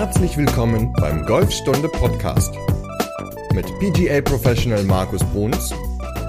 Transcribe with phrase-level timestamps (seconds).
[0.00, 2.54] Herzlich willkommen beim Golfstunde Podcast
[3.52, 5.74] mit PGA Professional Markus Bruns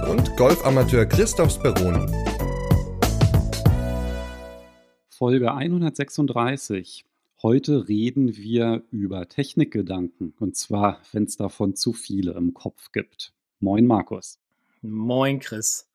[0.10, 2.06] und Golfamateur Christoph Speroni.
[5.08, 7.06] Folge 136.
[7.42, 13.32] Heute reden wir über Technikgedanken und zwar, wenn es davon zu viele im Kopf gibt.
[13.62, 14.38] Moin Markus.
[14.82, 15.88] Moin Chris.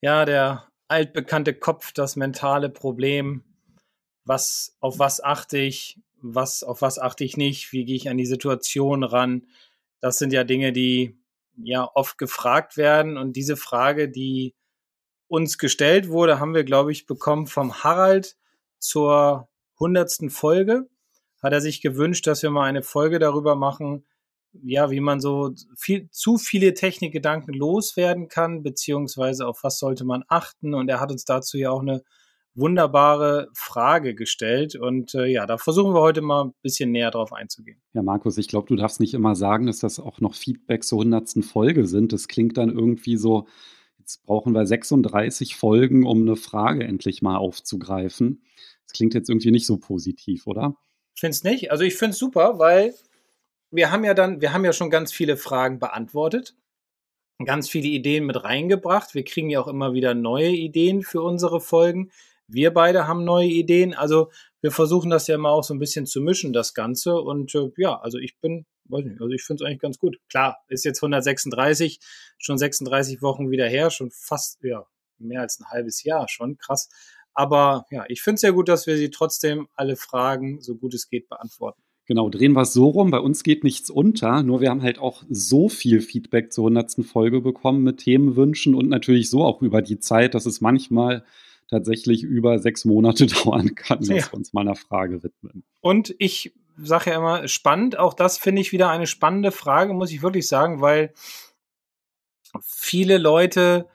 [0.00, 3.44] Ja, der altbekannte Kopf, das mentale Problem.
[4.24, 5.98] Was, auf was achte ich?
[6.22, 7.72] Was, auf was achte ich nicht?
[7.72, 9.46] Wie gehe ich an die Situation ran?
[10.00, 11.18] Das sind ja Dinge, die
[11.56, 13.16] ja oft gefragt werden.
[13.16, 14.54] Und diese Frage, die
[15.28, 18.36] uns gestellt wurde, haben wir, glaube ich, bekommen vom Harald
[18.78, 19.48] zur
[19.78, 20.88] hundertsten Folge.
[21.42, 24.04] Hat er sich gewünscht, dass wir mal eine Folge darüber machen,
[24.62, 30.24] ja, wie man so viel, zu viele Technikgedanken loswerden kann, beziehungsweise auf was sollte man
[30.28, 30.74] achten.
[30.74, 32.02] Und er hat uns dazu ja auch eine
[32.54, 34.76] wunderbare Frage gestellt.
[34.76, 37.80] Und äh, ja, da versuchen wir heute mal ein bisschen näher drauf einzugehen.
[37.94, 41.00] Ja, Markus, ich glaube, du darfst nicht immer sagen, dass das auch noch Feedback zur
[41.00, 42.12] hundertsten Folge sind.
[42.12, 43.46] Das klingt dann irgendwie so,
[43.98, 48.42] jetzt brauchen wir 36 Folgen, um eine Frage endlich mal aufzugreifen.
[48.86, 50.76] Das klingt jetzt irgendwie nicht so positiv, oder?
[51.14, 51.70] Find's nicht.
[51.70, 52.94] Also ich finde es super, weil
[53.70, 56.54] wir haben ja dann, wir haben ja schon ganz viele Fragen beantwortet,
[57.44, 59.14] ganz viele Ideen mit reingebracht.
[59.14, 62.10] Wir kriegen ja auch immer wieder neue Ideen für unsere Folgen.
[62.52, 63.94] Wir beide haben neue Ideen.
[63.94, 67.14] Also wir versuchen das ja mal auch so ein bisschen zu mischen, das Ganze.
[67.16, 70.18] Und äh, ja, also ich bin, weiß nicht, also ich finde es eigentlich ganz gut.
[70.28, 71.98] Klar, ist jetzt 136,
[72.38, 74.86] schon 36 Wochen wieder her, schon fast, ja,
[75.18, 76.88] mehr als ein halbes Jahr schon, krass.
[77.34, 80.94] Aber ja, ich finde es sehr gut, dass wir sie trotzdem alle Fragen, so gut
[80.94, 81.82] es geht, beantworten.
[82.06, 83.10] Genau, drehen wir es so rum.
[83.10, 87.06] Bei uns geht nichts unter, nur wir haben halt auch so viel Feedback zur 100.
[87.06, 91.24] Folge bekommen mit Themenwünschen und natürlich so auch über die Zeit, dass es manchmal
[91.68, 94.16] tatsächlich über sechs Monate dauern kann, dass ja.
[94.16, 95.64] wir uns mal einer Frage widmen.
[95.80, 100.10] Und ich sage ja immer, spannend, auch das finde ich wieder eine spannende Frage, muss
[100.10, 101.12] ich wirklich sagen, weil
[102.60, 103.86] viele Leute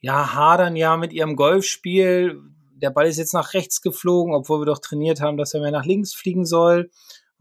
[0.00, 2.40] ja hadern ja mit ihrem Golfspiel.
[2.74, 5.70] Der Ball ist jetzt nach rechts geflogen, obwohl wir doch trainiert haben, dass er mehr
[5.70, 6.90] nach links fliegen soll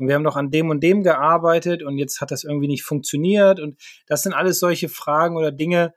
[0.02, 2.84] und wir haben doch an dem und dem gearbeitet und jetzt hat das irgendwie nicht
[2.84, 5.94] funktioniert und das sind alles solche Fragen oder Dinge,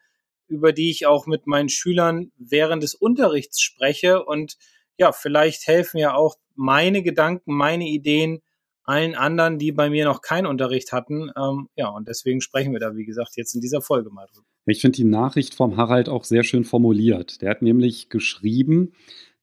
[0.48, 4.56] über die ich auch mit meinen Schülern während des Unterrichts spreche und
[4.98, 8.40] ja, vielleicht helfen ja auch meine Gedanken, meine Ideen
[8.84, 11.30] allen anderen, die bei mir noch keinen Unterricht hatten.
[11.36, 14.46] Ähm, ja, und deswegen sprechen wir da, wie gesagt, jetzt in dieser Folge mal drüber.
[14.66, 17.42] Ich finde die Nachricht vom Harald auch sehr schön formuliert.
[17.42, 18.92] Der hat nämlich geschrieben,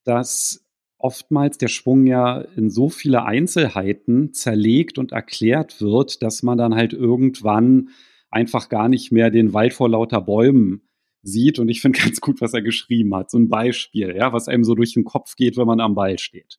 [0.04, 0.64] dass
[0.98, 6.76] oftmals der Schwung ja in so viele Einzelheiten zerlegt und erklärt wird, dass man dann
[6.76, 7.90] halt irgendwann
[8.30, 10.88] einfach gar nicht mehr den Wald vor lauter Bäumen
[11.24, 11.60] sieht.
[11.60, 13.32] Und ich finde ganz gut, was er geschrieben hat.
[13.32, 16.20] So ein Beispiel, ja, was einem so durch den Kopf geht, wenn man am Ball
[16.20, 16.58] steht.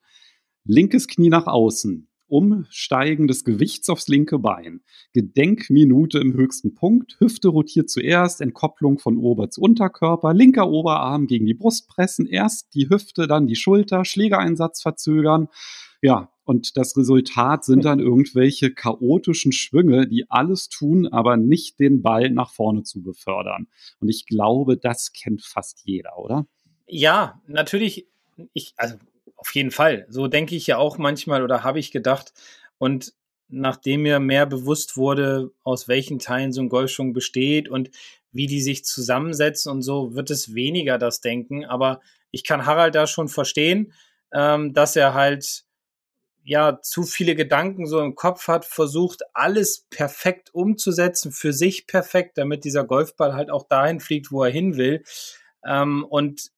[0.64, 4.80] Linkes Knie nach außen, Umsteigen des Gewichts aufs linke Bein.
[5.12, 7.16] Gedenkminute im höchsten Punkt.
[7.18, 12.74] Hüfte rotiert zuerst, Entkopplung von Ober- zu Unterkörper, linker Oberarm gegen die Brust pressen, erst
[12.74, 15.48] die Hüfte, dann die Schulter, Schlägereinsatz verzögern.
[16.00, 22.03] Ja, und das Resultat sind dann irgendwelche chaotischen Schwünge, die alles tun, aber nicht den
[22.03, 23.69] Ball nach vorne zu befördern.
[24.00, 26.47] Und ich glaube, das kennt fast jeder, oder?
[26.86, 28.06] Ja, natürlich.
[28.52, 28.97] Ich, also
[29.36, 30.06] auf jeden Fall.
[30.08, 32.32] So denke ich ja auch manchmal oder habe ich gedacht.
[32.78, 33.14] Und
[33.48, 37.91] nachdem mir mehr bewusst wurde, aus welchen Teilen so ein Golfschwung besteht und
[38.32, 41.64] wie die sich zusammensetzen und so, wird es weniger das Denken.
[41.64, 42.00] Aber
[42.31, 43.92] ich kann Harald da schon verstehen,
[44.32, 45.64] ähm, dass er halt
[46.44, 52.38] ja zu viele Gedanken so im Kopf hat, versucht alles perfekt umzusetzen, für sich perfekt,
[52.38, 55.04] damit dieser Golfball halt auch dahin fliegt, wo er hin will.
[55.64, 56.50] Ähm, und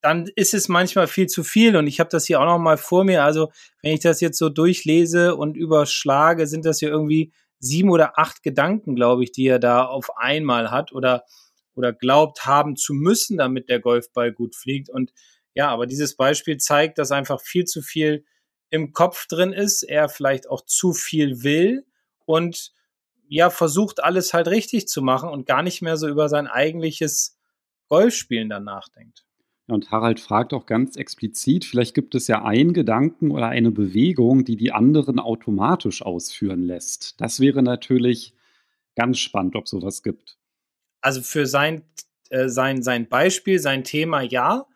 [0.00, 1.76] dann ist es manchmal viel zu viel.
[1.76, 3.24] Und ich habe das hier auch noch mal vor mir.
[3.24, 3.50] Also
[3.82, 8.42] wenn ich das jetzt so durchlese und überschlage, sind das ja irgendwie sieben oder acht
[8.42, 11.24] Gedanken, glaube ich, die er da auf einmal hat oder
[11.74, 14.90] oder glaubt haben zu müssen, damit der Golfball gut fliegt.
[14.90, 15.12] Und
[15.54, 18.24] ja, aber dieses Beispiel zeigt, dass einfach viel zu viel
[18.70, 21.86] im Kopf drin ist, er vielleicht auch zu viel will
[22.26, 22.72] und
[23.28, 27.38] ja, versucht alles halt richtig zu machen und gar nicht mehr so über sein eigentliches
[27.88, 29.24] Golfspielen dann nachdenkt.
[29.66, 34.46] Und Harald fragt auch ganz explizit, vielleicht gibt es ja einen Gedanken oder eine Bewegung,
[34.46, 37.20] die die anderen automatisch ausführen lässt.
[37.20, 38.32] Das wäre natürlich
[38.96, 40.38] ganz spannend, ob sowas gibt.
[41.02, 41.82] Also für sein,
[42.30, 44.66] äh, sein, sein Beispiel, sein Thema ja,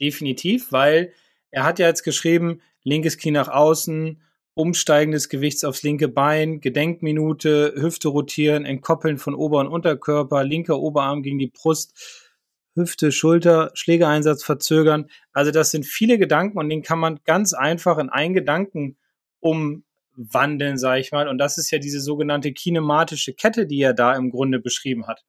[0.00, 1.14] definitiv, weil
[1.50, 4.22] er hat ja jetzt geschrieben, linkes Knie nach außen,
[4.54, 10.78] Umsteigen des Gewichts aufs linke Bein, Gedenkminute, Hüfte rotieren, Entkoppeln von Ober- und Unterkörper, linker
[10.78, 12.28] Oberarm gegen die Brust,
[12.74, 15.08] Hüfte, Schulter, Schlägereinsatz verzögern.
[15.32, 18.96] Also das sind viele Gedanken und den kann man ganz einfach in einen Gedanken
[19.40, 19.84] um,
[20.14, 21.28] wandeln, sage ich mal.
[21.28, 25.24] Und das ist ja diese sogenannte kinematische Kette, die er da im Grunde beschrieben hat.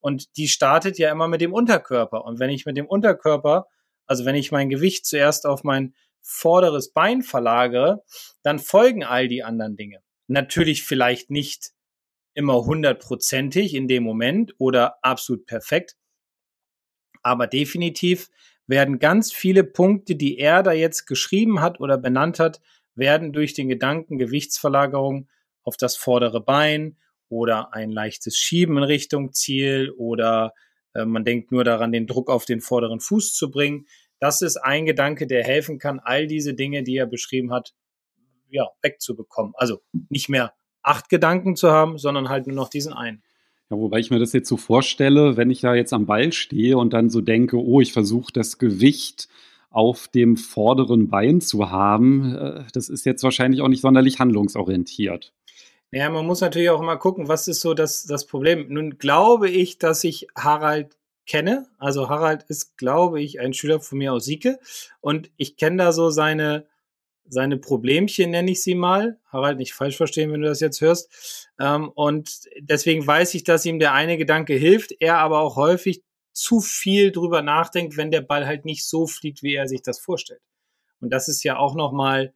[0.00, 2.24] Und die startet ja immer mit dem Unterkörper.
[2.24, 3.66] Und wenn ich mit dem Unterkörper,
[4.06, 8.02] also wenn ich mein Gewicht zuerst auf mein vorderes Bein verlagere,
[8.42, 10.02] dann folgen all die anderen Dinge.
[10.26, 11.70] Natürlich vielleicht nicht
[12.34, 15.96] immer hundertprozentig in dem Moment oder absolut perfekt,
[17.22, 18.30] aber definitiv
[18.66, 22.60] werden ganz viele Punkte, die er da jetzt geschrieben hat oder benannt hat,
[22.94, 25.28] werden durch den Gedanken Gewichtsverlagerung
[25.62, 26.96] auf das vordere Bein
[27.28, 30.54] oder ein leichtes Schieben in Richtung Ziel oder
[30.94, 33.86] äh, man denkt nur daran, den Druck auf den vorderen Fuß zu bringen.
[34.20, 37.74] Das ist ein Gedanke, der helfen kann, all diese Dinge, die er beschrieben hat,
[38.48, 39.54] ja, wegzubekommen.
[39.56, 40.52] Also nicht mehr
[40.82, 43.22] acht Gedanken zu haben, sondern halt nur noch diesen einen.
[43.70, 46.76] Ja, wobei ich mir das jetzt so vorstelle, wenn ich da jetzt am Ball stehe
[46.76, 49.28] und dann so denke, oh, ich versuche das Gewicht
[49.70, 55.32] auf dem vorderen Bein zu haben, äh, das ist jetzt wahrscheinlich auch nicht sonderlich handlungsorientiert.
[55.92, 58.66] Ja, man muss natürlich auch immer gucken, was ist so das, das Problem.
[58.68, 60.96] Nun glaube ich, dass ich Harald
[61.30, 61.68] kenne.
[61.78, 64.58] Also Harald ist, glaube ich, ein Schüler von mir aus Sieke.
[65.00, 66.66] Und ich kenne da so seine,
[67.28, 69.20] seine Problemchen, nenne ich sie mal.
[69.26, 71.48] Harald, nicht falsch verstehen, wenn du das jetzt hörst.
[71.60, 76.02] Ähm, und deswegen weiß ich, dass ihm der eine Gedanke hilft, er aber auch häufig
[76.32, 80.00] zu viel drüber nachdenkt, wenn der Ball halt nicht so fliegt, wie er sich das
[80.00, 80.42] vorstellt.
[81.00, 82.34] Und das ist ja auch nochmal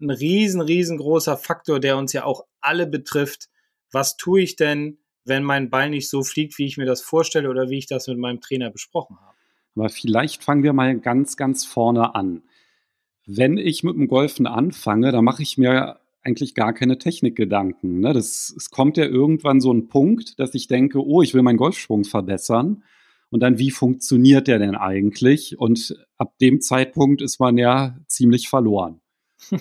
[0.00, 3.50] ein riesen, riesengroßer Faktor, der uns ja auch alle betrifft.
[3.92, 7.50] Was tue ich denn, wenn mein Ball nicht so fliegt, wie ich mir das vorstelle
[7.50, 9.36] oder wie ich das mit meinem Trainer besprochen habe?
[9.74, 12.42] Aber vielleicht fangen wir mal ganz, ganz vorne an.
[13.26, 18.00] Wenn ich mit dem Golfen anfange, da mache ich mir eigentlich gar keine Technikgedanken.
[18.00, 18.12] Ne?
[18.12, 21.58] Das, es kommt ja irgendwann so ein Punkt, dass ich denke, oh, ich will meinen
[21.58, 22.84] Golfschwung verbessern.
[23.30, 25.58] Und dann, wie funktioniert der denn eigentlich?
[25.58, 29.00] Und ab dem Zeitpunkt ist man ja ziemlich verloren.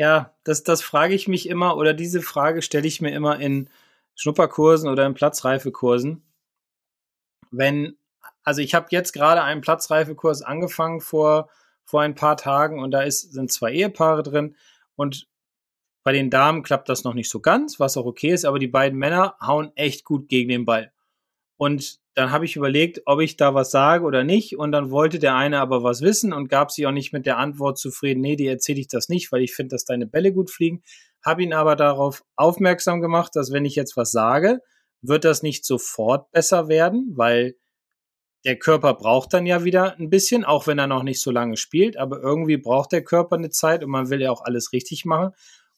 [0.00, 3.68] Ja, das, das frage ich mich immer oder diese Frage stelle ich mir immer in
[4.18, 6.24] Schnupperkursen oder in Platzreifekursen.
[7.50, 7.96] Wenn,
[8.42, 11.48] also ich habe jetzt gerade einen Platzreifekurs angefangen vor,
[11.84, 14.56] vor ein paar Tagen und da ist, sind zwei Ehepaare drin
[14.96, 15.28] und
[16.02, 18.66] bei den Damen klappt das noch nicht so ganz, was auch okay ist, aber die
[18.66, 20.92] beiden Männer hauen echt gut gegen den Ball.
[21.56, 24.56] Und dann habe ich überlegt, ob ich da was sage oder nicht.
[24.56, 27.38] Und dann wollte der eine aber was wissen und gab sich auch nicht mit der
[27.38, 30.50] Antwort zufrieden, nee, dir erzähle ich das nicht, weil ich finde, dass deine Bälle gut
[30.50, 30.82] fliegen.
[31.24, 34.60] Habe ihn aber darauf aufmerksam gemacht, dass wenn ich jetzt was sage,
[35.02, 37.56] wird das nicht sofort besser werden, weil
[38.44, 41.56] der Körper braucht dann ja wieder ein bisschen, auch wenn er noch nicht so lange
[41.56, 45.04] spielt, aber irgendwie braucht der Körper eine Zeit und man will ja auch alles richtig
[45.04, 45.32] machen.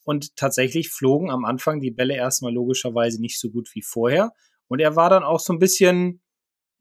[0.05, 4.33] Und tatsächlich flogen am Anfang die Bälle erstmal logischerweise nicht so gut wie vorher.
[4.69, 6.23] Und er war dann auch so ein bisschen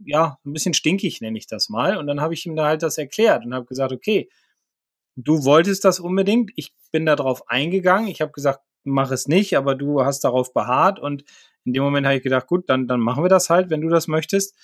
[0.05, 1.97] ja, ein bisschen stinkig, nenne ich das mal.
[1.97, 4.29] Und dann habe ich ihm da halt das erklärt und habe gesagt, okay,
[5.23, 6.51] du wolltest das unbedingt.
[6.55, 8.07] Ich bin darauf eingegangen.
[8.07, 10.99] Ich habe gesagt, mach es nicht, aber du hast darauf beharrt.
[10.99, 11.23] Und
[11.65, 13.89] in dem Moment habe ich gedacht, gut, dann, dann machen wir das halt, wenn du
[13.89, 14.55] das möchtest.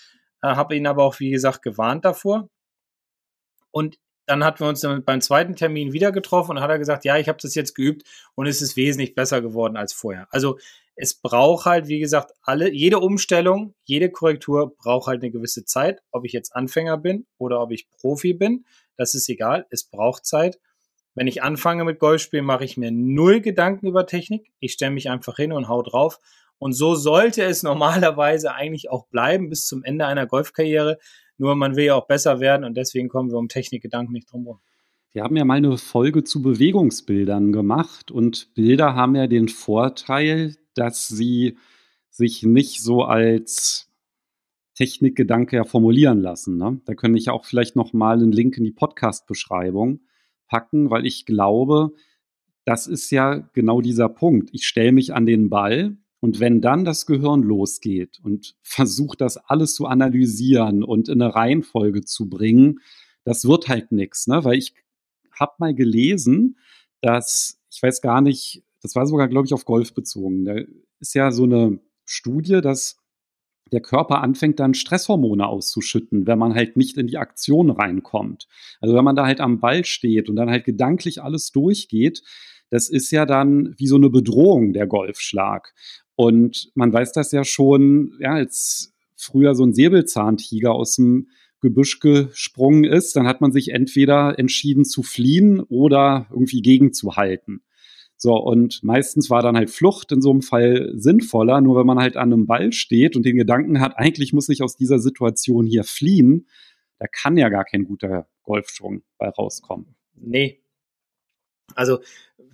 [0.41, 2.49] Äh, habe ihn aber auch, wie gesagt, gewarnt davor.
[3.71, 7.05] Und dann hatten wir uns dann beim zweiten Termin wieder getroffen und hat er gesagt,
[7.05, 8.03] ja, ich habe das jetzt geübt
[8.33, 10.27] und es ist wesentlich besser geworden als vorher.
[10.31, 10.57] Also
[10.95, 16.01] es braucht halt, wie gesagt, alle, jede Umstellung, jede Korrektur braucht halt eine gewisse Zeit.
[16.11, 18.65] Ob ich jetzt Anfänger bin oder ob ich Profi bin,
[18.97, 19.65] das ist egal.
[19.69, 20.59] Es braucht Zeit.
[21.13, 24.51] Wenn ich anfange mit Golfspielen, mache ich mir null Gedanken über Technik.
[24.59, 26.19] Ich stelle mich einfach hin und hau drauf.
[26.57, 30.97] Und so sollte es normalerweise eigentlich auch bleiben bis zum Ende einer Golfkarriere.
[31.37, 34.43] Nur man will ja auch besser werden und deswegen kommen wir um Technikgedanken nicht drum
[34.43, 34.59] herum.
[35.11, 40.57] Wir haben ja mal eine Folge zu Bewegungsbildern gemacht und Bilder haben ja den Vorteil,
[40.73, 41.57] dass sie
[42.09, 43.89] sich nicht so als
[44.75, 46.57] Technikgedanke ja formulieren lassen.
[46.57, 46.81] Ne?
[46.85, 50.01] Da könnte ich auch vielleicht noch mal einen Link in die Podcast-Beschreibung
[50.47, 51.93] packen, weil ich glaube,
[52.65, 54.49] das ist ja genau dieser Punkt.
[54.51, 59.37] Ich stelle mich an den Ball und wenn dann das Gehirn losgeht und versucht, das
[59.37, 62.79] alles zu analysieren und in eine Reihenfolge zu bringen,
[63.23, 64.43] das wird halt nichts, ne?
[64.43, 64.73] Weil ich
[65.31, 66.57] habe mal gelesen,
[67.01, 70.45] dass ich weiß gar nicht, das war sogar, glaube ich, auf Golf bezogen.
[70.45, 70.55] Da
[70.99, 72.97] ist ja so eine Studie, dass
[73.71, 78.47] der Körper anfängt dann Stresshormone auszuschütten, wenn man halt nicht in die Aktion reinkommt.
[78.79, 82.21] Also wenn man da halt am Ball steht und dann halt gedanklich alles durchgeht,
[82.69, 85.73] das ist ja dann wie so eine Bedrohung der Golfschlag.
[86.15, 91.27] Und man weiß das ja schon, ja, als früher so ein Säbelzahntiger aus dem
[91.61, 97.61] Gebüsch gesprungen ist, dann hat man sich entweder entschieden zu fliehen oder irgendwie gegenzuhalten.
[98.17, 101.99] So, und meistens war dann halt Flucht in so einem Fall sinnvoller, nur wenn man
[101.99, 105.65] halt an einem Ball steht und den Gedanken hat, eigentlich muss ich aus dieser Situation
[105.65, 106.47] hier fliehen,
[106.97, 109.95] da kann ja gar kein guter Golfschwung bei rauskommen.
[110.15, 110.61] Nee.
[111.75, 111.99] Also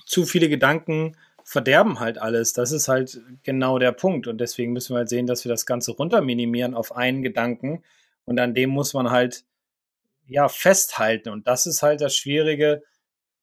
[0.06, 2.54] zu viele Gedanken verderben halt alles.
[2.54, 4.28] Das ist halt genau der Punkt.
[4.28, 7.84] Und deswegen müssen wir halt sehen, dass wir das Ganze runter minimieren auf einen Gedanken.
[8.26, 9.44] Und an dem muss man halt,
[10.28, 11.30] ja, festhalten.
[11.30, 12.84] Und das ist halt das Schwierige,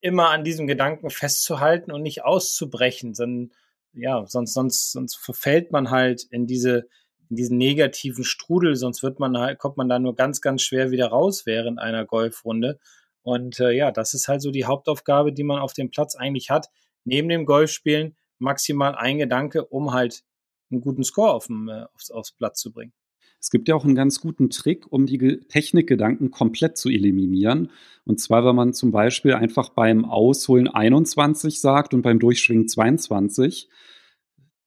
[0.01, 3.15] immer an diesem Gedanken festzuhalten und nicht auszubrechen.
[3.15, 3.53] Sondern,
[3.93, 6.89] ja, sonst, sonst, sonst verfällt man halt in diese,
[7.31, 10.91] in diesen negativen Strudel, sonst wird man halt, kommt man da nur ganz, ganz schwer
[10.91, 12.79] wieder raus während einer Golfrunde.
[13.23, 16.51] Und äh, ja, das ist halt so die Hauptaufgabe, die man auf dem Platz eigentlich
[16.51, 16.69] hat.
[17.05, 20.23] Neben dem Golfspielen maximal ein Gedanke, um halt
[20.71, 22.93] einen guten Score auf dem, äh, aufs, aufs Platz zu bringen.
[23.41, 27.71] Es gibt ja auch einen ganz guten Trick, um die Technikgedanken komplett zu eliminieren.
[28.05, 33.69] Und zwar, wenn man zum Beispiel einfach beim Ausholen 21 sagt und beim Durchschwingen 22,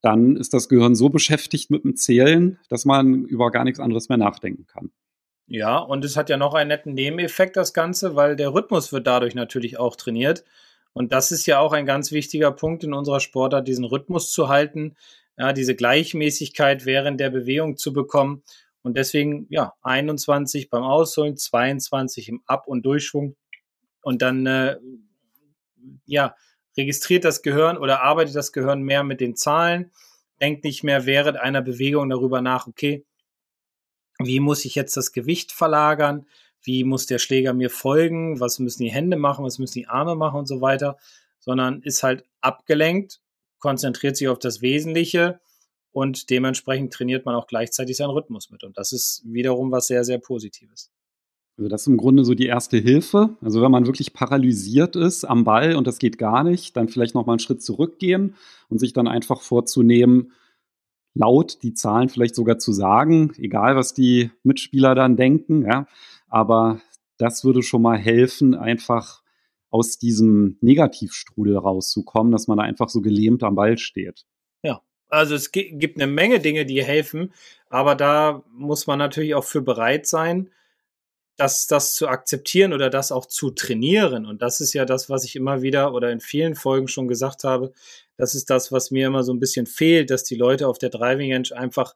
[0.02, 4.10] dann ist das Gehirn so beschäftigt mit dem Zählen, dass man über gar nichts anderes
[4.10, 4.92] mehr nachdenken kann.
[5.48, 9.06] Ja, und es hat ja noch einen netten Nebeneffekt, das Ganze, weil der Rhythmus wird
[9.06, 10.46] dadurch natürlich auch trainiert.
[10.94, 14.50] Und das ist ja auch ein ganz wichtiger Punkt in unserer Sportart, diesen Rhythmus zu
[14.50, 14.96] halten,
[15.38, 18.44] ja, diese Gleichmäßigkeit während der Bewegung zu bekommen.
[18.84, 23.36] Und deswegen, ja, 21 beim Ausholen, 22 im Ab- und Durchschwung.
[24.02, 24.78] Und dann, äh,
[26.06, 26.36] ja,
[26.78, 29.92] registriert das Gehirn oder arbeitet das Gehirn mehr mit den Zahlen,
[30.40, 33.06] denkt nicht mehr während einer Bewegung darüber nach, okay,
[34.20, 36.26] wie muss ich jetzt das Gewicht verlagern?
[36.62, 38.40] Wie muss der Schläger mir folgen?
[38.40, 39.44] Was müssen die Hände machen?
[39.46, 40.98] Was müssen die Arme machen und so weiter?
[41.40, 43.20] Sondern ist halt abgelenkt,
[43.62, 45.40] konzentriert sich auf das Wesentliche
[45.94, 48.64] und dementsprechend trainiert man auch gleichzeitig seinen Rhythmus mit.
[48.64, 50.92] Und das ist wiederum was sehr, sehr Positives.
[51.58, 53.38] Also das ist im Grunde so die erste Hilfe.
[53.42, 57.14] Also wenn man wirklich paralysiert ist am Ball und das geht gar nicht, dann vielleicht
[57.14, 58.36] noch mal einen Schritt zurückgehen
[58.70, 60.32] und sich dann einfach vorzunehmen,
[61.14, 65.88] laut die Zahlen vielleicht sogar zu sagen, egal was die Mitspieler dann denken, ja.
[66.30, 66.80] Aber
[67.18, 69.22] das würde schon mal helfen, einfach
[69.72, 74.26] aus diesem Negativstrudel rauszukommen, dass man da einfach so gelähmt am Ball steht.
[74.64, 77.34] Ja, also es gibt eine Menge Dinge, die helfen,
[77.70, 80.52] aber da muss man natürlich auch für bereit sein,
[81.38, 84.26] das, das zu akzeptieren oder das auch zu trainieren.
[84.26, 87.44] Und das ist ja das, was ich immer wieder oder in vielen Folgen schon gesagt
[87.46, 87.72] habe.
[88.18, 90.90] Das ist das, was mir immer so ein bisschen fehlt, dass die Leute auf der
[90.90, 91.96] Driving Range einfach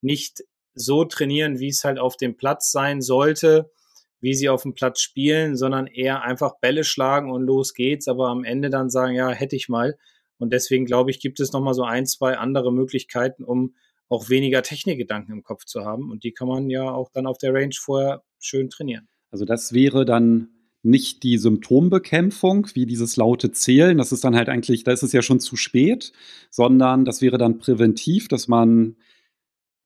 [0.00, 0.42] nicht
[0.74, 3.70] so trainieren, wie es halt auf dem Platz sein sollte,
[4.20, 8.28] wie sie auf dem Platz spielen, sondern eher einfach Bälle schlagen und los geht's, aber
[8.28, 9.96] am Ende dann sagen, ja, hätte ich mal.
[10.38, 13.74] Und deswegen glaube ich, gibt es nochmal so ein, zwei andere Möglichkeiten, um
[14.08, 16.10] auch weniger Technikgedanken im Kopf zu haben.
[16.10, 19.08] Und die kann man ja auch dann auf der Range vorher schön trainieren.
[19.30, 20.48] Also das wäre dann
[20.82, 25.12] nicht die Symptombekämpfung, wie dieses laute Zählen, das ist dann halt eigentlich, da ist es
[25.12, 26.12] ja schon zu spät,
[26.48, 28.96] sondern das wäre dann präventiv, dass man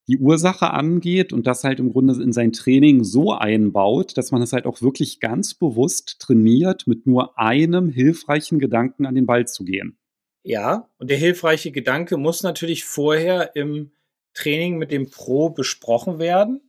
[0.06, 4.42] die Ursache angeht und das halt im Grunde in sein Training so einbaut, dass man
[4.42, 9.46] es halt auch wirklich ganz bewusst trainiert, mit nur einem hilfreichen Gedanken an den Ball
[9.46, 9.98] zu gehen.
[10.42, 13.92] Ja, und der hilfreiche Gedanke muss natürlich vorher im
[14.34, 16.60] Training mit dem Pro besprochen werden,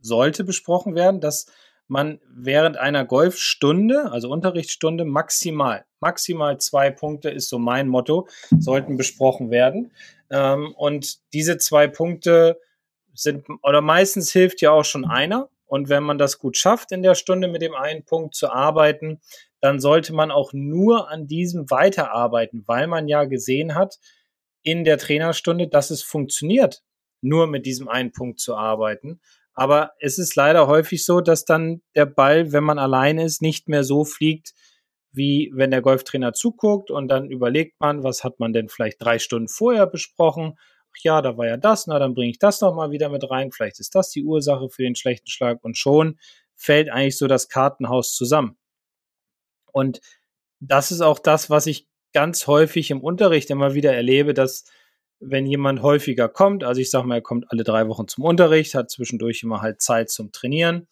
[0.00, 1.46] sollte besprochen werden, dass
[1.86, 8.26] man während einer Golfstunde, also Unterrichtsstunde, maximal, maximal zwei Punkte ist so mein Motto,
[8.58, 9.92] sollten besprochen werden.
[10.30, 12.60] Ähm, und diese zwei Punkte
[13.14, 15.48] sind, oder meistens hilft ja auch schon einer.
[15.66, 19.20] Und wenn man das gut schafft, in der Stunde mit dem einen Punkt zu arbeiten,
[19.60, 23.98] dann sollte man auch nur an diesem weiterarbeiten, weil man ja gesehen hat
[24.62, 26.82] in der Trainerstunde, dass es funktioniert
[27.22, 29.20] nur mit diesem einen Punkt zu arbeiten.
[29.54, 33.68] Aber es ist leider häufig so, dass dann der Ball, wenn man allein ist, nicht
[33.68, 34.54] mehr so fliegt,
[35.12, 39.18] wie wenn der Golftrainer zuguckt und dann überlegt man, was hat man denn vielleicht drei
[39.18, 40.58] Stunden vorher besprochen?
[40.92, 43.28] Ach ja, da war ja das, na dann bringe ich das noch mal wieder mit
[43.30, 43.52] rein.
[43.52, 46.18] Vielleicht ist das die Ursache für den schlechten Schlag und schon
[46.56, 48.58] fällt eigentlich so das Kartenhaus zusammen.
[49.72, 50.00] Und
[50.60, 54.64] das ist auch das, was ich ganz häufig im Unterricht immer wieder erlebe, dass
[55.20, 58.74] wenn jemand häufiger kommt, also ich sage mal, er kommt alle drei Wochen zum Unterricht,
[58.74, 60.88] hat zwischendurch immer halt Zeit zum Trainieren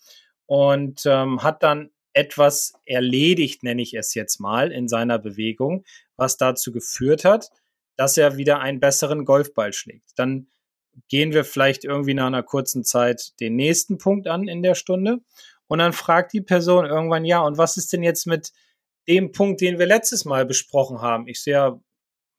[0.47, 5.85] und ähm, hat dann etwas erledigt, nenne ich es jetzt mal, in seiner Bewegung,
[6.17, 7.51] was dazu geführt hat,
[7.99, 10.13] dass er wieder einen besseren Golfball schlägt.
[10.17, 10.47] Dann
[11.09, 15.19] gehen wir vielleicht irgendwie nach einer kurzen Zeit den nächsten Punkt an in der Stunde
[15.67, 18.53] und dann fragt die Person irgendwann, ja, und was ist denn jetzt mit
[19.07, 21.29] dem Punkt, den wir letztes Mal besprochen haben?
[21.29, 21.81] Ich sehe ja,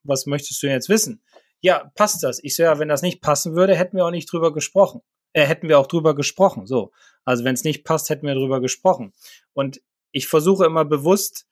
[0.02, 1.22] was möchtest du jetzt wissen?
[1.60, 2.42] ja, passt das?
[2.42, 5.02] Ich so, ja, wenn das nicht passen würde, hätten wir auch nicht drüber gesprochen.
[5.32, 6.66] Äh, hätten wir auch drüber gesprochen.
[6.66, 6.92] So.
[7.24, 9.12] Also wenn es nicht passt, hätten wir drüber gesprochen.
[9.52, 9.80] Und
[10.12, 11.46] ich versuche immer bewusst,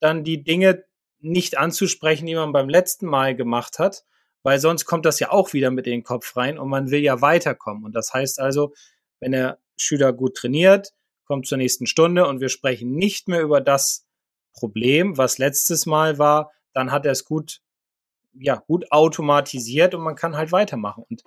[0.00, 0.84] dann die Dinge
[1.20, 4.04] nicht anzusprechen, die man beim letzten Mal gemacht hat,
[4.42, 7.00] weil sonst kommt das ja auch wieder mit in den Kopf rein und man will
[7.00, 7.84] ja weiterkommen.
[7.84, 8.72] Und das heißt also,
[9.20, 10.92] wenn der Schüler gut trainiert,
[11.24, 14.06] kommt zur nächsten Stunde und wir sprechen nicht mehr über das
[14.52, 17.60] Problem, was letztes Mal war, dann hat er es gut,
[18.32, 21.04] ja, gut automatisiert und man kann halt weitermachen.
[21.08, 21.22] Und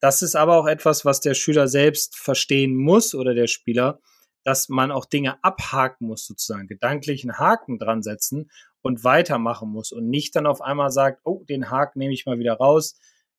[0.00, 4.00] das ist aber auch etwas, was der Schüler selbst verstehen muss oder der Spieler,
[4.44, 8.50] dass man auch Dinge abhaken muss, sozusagen, gedanklichen Haken dran setzen
[8.82, 12.38] und weitermachen muss und nicht dann auf einmal sagt, oh, den Haken nehme ich mal
[12.38, 12.96] wieder raus.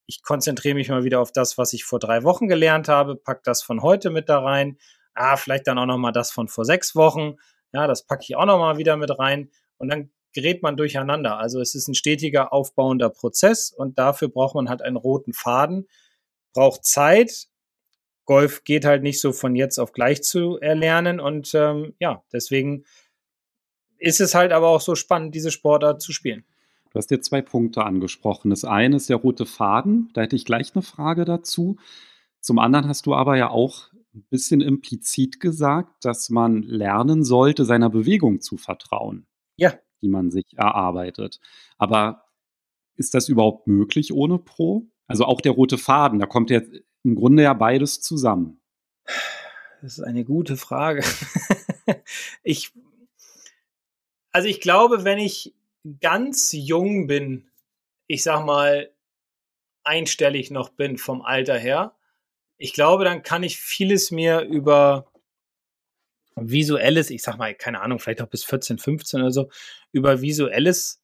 [0.07, 3.43] Ich konzentriere mich mal wieder auf das, was ich vor drei Wochen gelernt habe, pack
[3.43, 4.77] das von heute mit da rein.
[5.13, 7.35] Ah, vielleicht dann auch noch mal das von vor sechs Wochen.
[7.71, 11.37] Ja, das packe ich auch noch mal wieder mit rein und dann gerät man durcheinander.
[11.37, 15.87] Also es ist ein stetiger aufbauender Prozess und dafür braucht man halt einen roten Faden,
[16.53, 17.47] braucht Zeit.
[18.25, 22.85] Golf geht halt nicht so von jetzt auf gleich zu erlernen und ähm, ja, deswegen
[23.97, 26.43] ist es halt aber auch so spannend, diese Sportart zu spielen.
[26.91, 28.49] Du hast dir zwei Punkte angesprochen.
[28.49, 30.09] Das eine ist der rote Faden.
[30.13, 31.77] Da hätte ich gleich eine Frage dazu.
[32.39, 37.65] Zum anderen hast du aber ja auch ein bisschen implizit gesagt, dass man lernen sollte,
[37.65, 39.27] seiner Bewegung zu vertrauen.
[39.57, 39.73] Ja.
[40.01, 41.41] Die man sich erarbeitet.
[41.77, 42.23] Aber
[42.95, 44.87] ist das überhaupt möglich ohne Pro?
[45.07, 46.71] Also auch der rote Faden, da kommt jetzt
[47.05, 48.59] im Grunde ja beides zusammen.
[49.81, 51.03] Das ist eine gute Frage.
[52.43, 52.73] ich
[54.35, 55.55] also ich glaube, wenn ich
[56.01, 57.47] ganz jung bin,
[58.05, 58.91] ich sag mal,
[59.85, 61.95] einstellig noch bin vom Alter her,
[62.57, 65.09] ich glaube, dann kann ich vieles mir über
[66.35, 69.49] visuelles, ich sag mal, keine Ahnung, vielleicht auch bis 14, 15 oder so,
[69.93, 71.01] über visuelles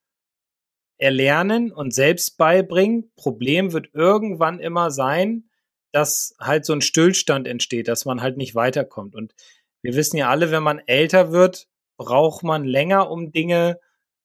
[0.97, 3.13] erlernen und selbst beibringen.
[3.15, 5.49] Problem wird irgendwann immer sein,
[5.91, 9.15] dass halt so ein Stillstand entsteht, dass man halt nicht weiterkommt.
[9.15, 9.33] Und
[9.81, 11.67] wir wissen ja alle, wenn man älter wird,
[11.97, 13.79] braucht man länger, um Dinge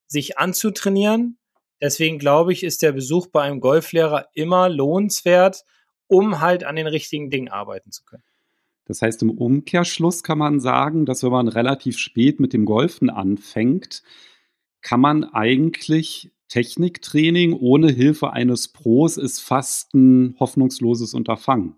[0.07, 1.39] sich anzutrainieren.
[1.81, 5.65] Deswegen glaube ich, ist der Besuch bei einem Golflehrer immer lohnenswert,
[6.07, 8.23] um halt an den richtigen Dingen arbeiten zu können.
[8.87, 13.11] Das heißt, im Umkehrschluss kann man sagen, dass wenn man relativ spät mit dem Golfen
[13.11, 14.03] anfängt,
[14.81, 21.77] kann man eigentlich Techniktraining ohne Hilfe eines Pros ist fast ein hoffnungsloses Unterfangen.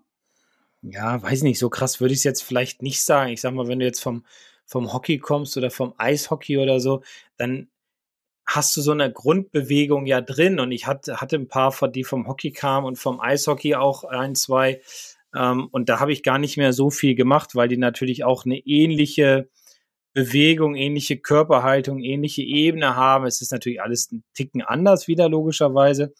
[0.82, 3.32] Ja, weiß nicht, so krass würde ich es jetzt vielleicht nicht sagen.
[3.32, 4.24] Ich sag mal, wenn du jetzt vom
[4.68, 7.02] vom Hockey kommst oder vom Eishockey oder so,
[7.38, 7.68] dann
[8.46, 10.60] hast du so eine Grundbewegung ja drin.
[10.60, 14.34] Und ich hatte, hatte ein paar, die vom Hockey kamen und vom Eishockey auch ein,
[14.34, 14.80] zwei.
[15.34, 18.44] Ähm, und da habe ich gar nicht mehr so viel gemacht, weil die natürlich auch
[18.44, 19.48] eine ähnliche
[20.14, 23.26] Bewegung, ähnliche Körperhaltung, ähnliche Ebene haben.
[23.26, 26.12] Es ist natürlich alles ein Ticken anders wieder, logischerweise.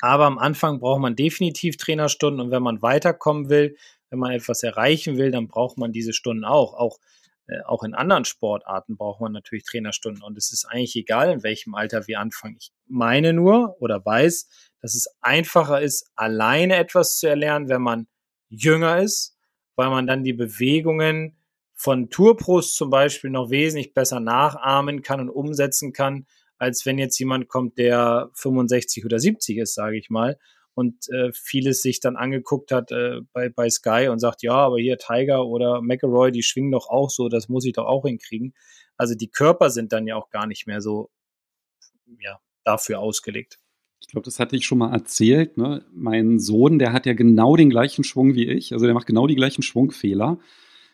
[0.00, 3.76] Aber am Anfang braucht man definitiv Trainerstunden und wenn man weiterkommen will,
[4.10, 6.74] wenn man etwas erreichen will, dann braucht man diese Stunden auch.
[6.74, 6.98] Auch,
[7.46, 10.22] äh, auch in anderen Sportarten braucht man natürlich Trainerstunden.
[10.22, 12.56] Und es ist eigentlich egal, in welchem Alter wir anfangen.
[12.58, 14.48] Ich meine nur oder weiß,
[14.80, 18.06] dass es einfacher ist, alleine etwas zu erlernen, wenn man
[18.48, 19.36] jünger ist,
[19.76, 21.38] weil man dann die Bewegungen
[21.82, 27.18] von Tourpros zum Beispiel noch wesentlich besser nachahmen kann und umsetzen kann, als wenn jetzt
[27.18, 30.38] jemand kommt, der 65 oder 70 ist, sage ich mal,
[30.74, 34.78] und äh, vieles sich dann angeguckt hat äh, bei, bei Sky und sagt, ja, aber
[34.78, 38.54] hier Tiger oder McElroy, die schwingen doch auch so, das muss ich doch auch hinkriegen.
[38.96, 41.10] Also die Körper sind dann ja auch gar nicht mehr so
[42.20, 43.58] ja, dafür ausgelegt.
[44.00, 45.56] Ich glaube, das hatte ich schon mal erzählt.
[45.56, 45.84] Ne?
[45.92, 48.72] Mein Sohn, der hat ja genau den gleichen Schwung wie ich.
[48.72, 50.38] Also der macht genau die gleichen Schwungfehler.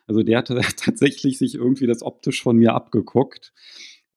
[0.09, 3.53] Also der hatte tatsächlich sich irgendwie das optisch von mir abgeguckt.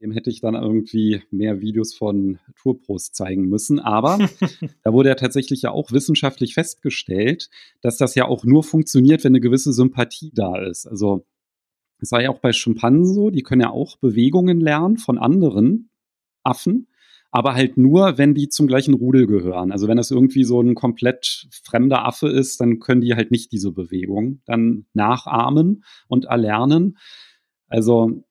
[0.01, 3.79] Dem hätte ich dann irgendwie mehr Videos von Tourpros zeigen müssen.
[3.79, 4.17] Aber
[4.83, 7.51] da wurde ja tatsächlich ja auch wissenschaftlich festgestellt,
[7.81, 10.87] dass das ja auch nur funktioniert, wenn eine gewisse Sympathie da ist.
[10.87, 11.27] Also
[11.99, 15.91] es war ja auch bei Schimpansen so, die können ja auch Bewegungen lernen von anderen
[16.43, 16.87] Affen,
[17.31, 19.71] aber halt nur, wenn die zum gleichen Rudel gehören.
[19.71, 23.51] Also wenn das irgendwie so ein komplett fremder Affe ist, dann können die halt nicht
[23.53, 26.97] diese Bewegung dann nachahmen und erlernen.
[27.67, 28.23] Also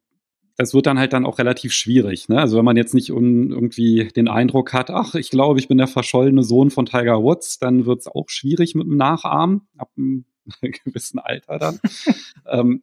[0.56, 2.28] das wird dann halt dann auch relativ schwierig.
[2.28, 2.38] Ne?
[2.38, 5.78] Also wenn man jetzt nicht un, irgendwie den Eindruck hat, ach, ich glaube, ich bin
[5.78, 9.90] der verschollene Sohn von Tiger Woods, dann wird es auch schwierig mit dem Nachahmen, ab
[9.96, 10.26] einem
[10.84, 11.80] gewissen Alter dann.
[12.46, 12.82] ähm,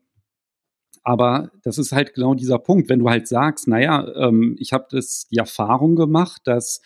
[1.07, 4.87] aber das ist halt genau dieser Punkt, wenn du halt sagst, naja, ähm, ich habe
[4.91, 6.81] das die Erfahrung gemacht, dass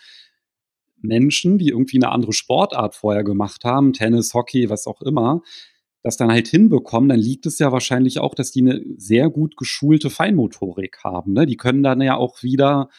[1.02, 5.42] Menschen, die irgendwie eine andere Sportart vorher gemacht haben, Tennis, Hockey, was auch immer,
[6.04, 9.58] das dann halt hinbekommen, dann liegt es ja wahrscheinlich auch, dass die eine sehr gut
[9.58, 11.34] geschulte Feinmotorik haben.
[11.34, 11.48] Ne?
[11.48, 12.90] Die können dann ja auch wieder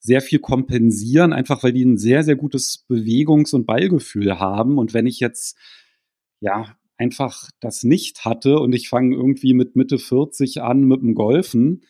[0.00, 4.78] sehr viel kompensieren, einfach weil die ein sehr, sehr gutes Bewegungs- und Ballgefühl haben.
[4.78, 5.56] Und wenn ich jetzt
[6.40, 11.14] ja einfach das nicht hatte und ich fange irgendwie mit Mitte 40 an mit dem
[11.14, 11.84] Golfen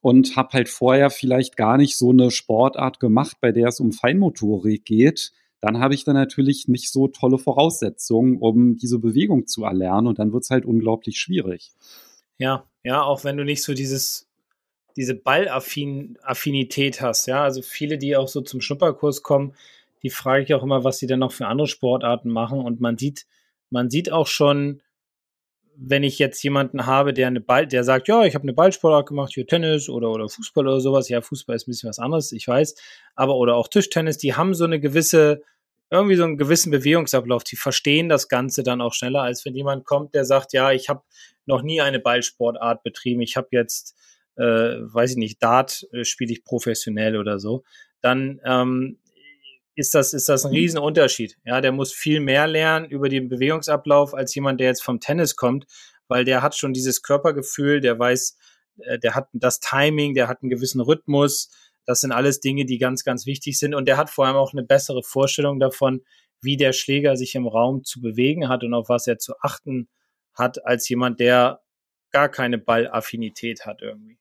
[0.00, 3.92] und habe halt vorher vielleicht gar nicht so eine Sportart gemacht, bei der es um
[3.92, 9.64] Feinmotorik geht, dann habe ich dann natürlich nicht so tolle Voraussetzungen, um diese Bewegung zu
[9.64, 11.72] erlernen und dann wird es halt unglaublich schwierig.
[12.38, 14.26] Ja, ja, auch wenn du nicht so dieses
[14.96, 17.26] diese Ballaffinität hast.
[17.26, 19.54] Ja, also viele, die auch so zum Schnupperkurs kommen,
[20.02, 22.60] die frage ich auch immer, was sie denn noch für andere Sportarten machen.
[22.60, 23.26] Und man sieht,
[23.70, 24.82] man sieht auch schon,
[25.82, 29.08] wenn ich jetzt jemanden habe, der eine Ball, der sagt, ja, ich habe eine Ballsportart
[29.08, 31.08] gemacht, hier Tennis oder, oder Fußball oder sowas.
[31.08, 32.74] Ja, Fußball ist ein bisschen was anderes, ich weiß.
[33.14, 35.42] Aber oder auch Tischtennis, die haben so eine gewisse,
[35.88, 37.44] irgendwie so einen gewissen Bewegungsablauf.
[37.44, 40.90] Die verstehen das Ganze dann auch schneller, als wenn jemand kommt, der sagt, ja, ich
[40.90, 41.02] habe
[41.46, 43.22] noch nie eine Ballsportart betrieben.
[43.22, 43.96] Ich habe jetzt,
[44.36, 47.64] äh, weiß ich nicht, Dart äh, spiele ich professionell oder so.
[48.02, 48.98] Dann ähm,
[49.74, 50.58] ist das, ist das ein mhm.
[50.58, 51.36] Riesenunterschied.
[51.44, 55.36] Ja, der muss viel mehr lernen über den Bewegungsablauf als jemand, der jetzt vom Tennis
[55.36, 55.66] kommt,
[56.08, 58.36] weil der hat schon dieses Körpergefühl, der weiß,
[58.78, 61.50] äh, der hat das Timing, der hat einen gewissen Rhythmus.
[61.86, 63.74] Das sind alles Dinge, die ganz, ganz wichtig sind.
[63.74, 66.02] Und der hat vor allem auch eine bessere Vorstellung davon,
[66.42, 69.88] wie der Schläger sich im Raum zu bewegen hat und auf was er zu achten
[70.34, 71.60] hat, als jemand, der
[72.10, 74.18] gar keine Ballaffinität hat irgendwie.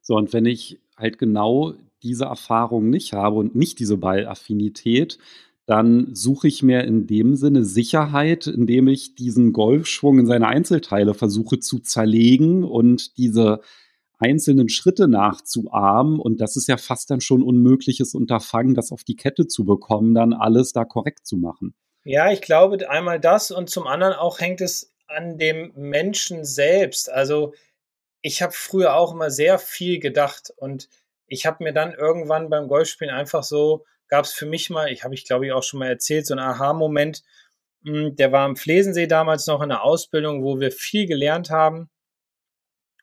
[0.00, 5.18] So, und wenn ich halt genau diese Erfahrung nicht habe und nicht diese Ballaffinität,
[5.66, 11.12] dann suche ich mir in dem Sinne Sicherheit, indem ich diesen Golfschwung in seine Einzelteile
[11.12, 13.60] versuche zu zerlegen und diese
[14.18, 16.18] einzelnen Schritte nachzuahmen.
[16.20, 20.14] Und das ist ja fast dann schon unmögliches Unterfangen, das auf die Kette zu bekommen,
[20.14, 21.74] dann alles da korrekt zu machen.
[22.04, 27.12] Ja, ich glaube einmal das und zum anderen auch hängt es an dem Menschen selbst.
[27.12, 27.52] Also
[28.22, 30.88] ich habe früher auch immer sehr viel gedacht und
[31.26, 35.04] ich habe mir dann irgendwann beim Golfspielen einfach so, gab es für mich mal, ich
[35.04, 37.22] habe ich glaube ich auch schon mal erzählt, so ein Aha-Moment,
[37.84, 41.90] hm, der war am Flesensee damals noch in der Ausbildung, wo wir viel gelernt haben.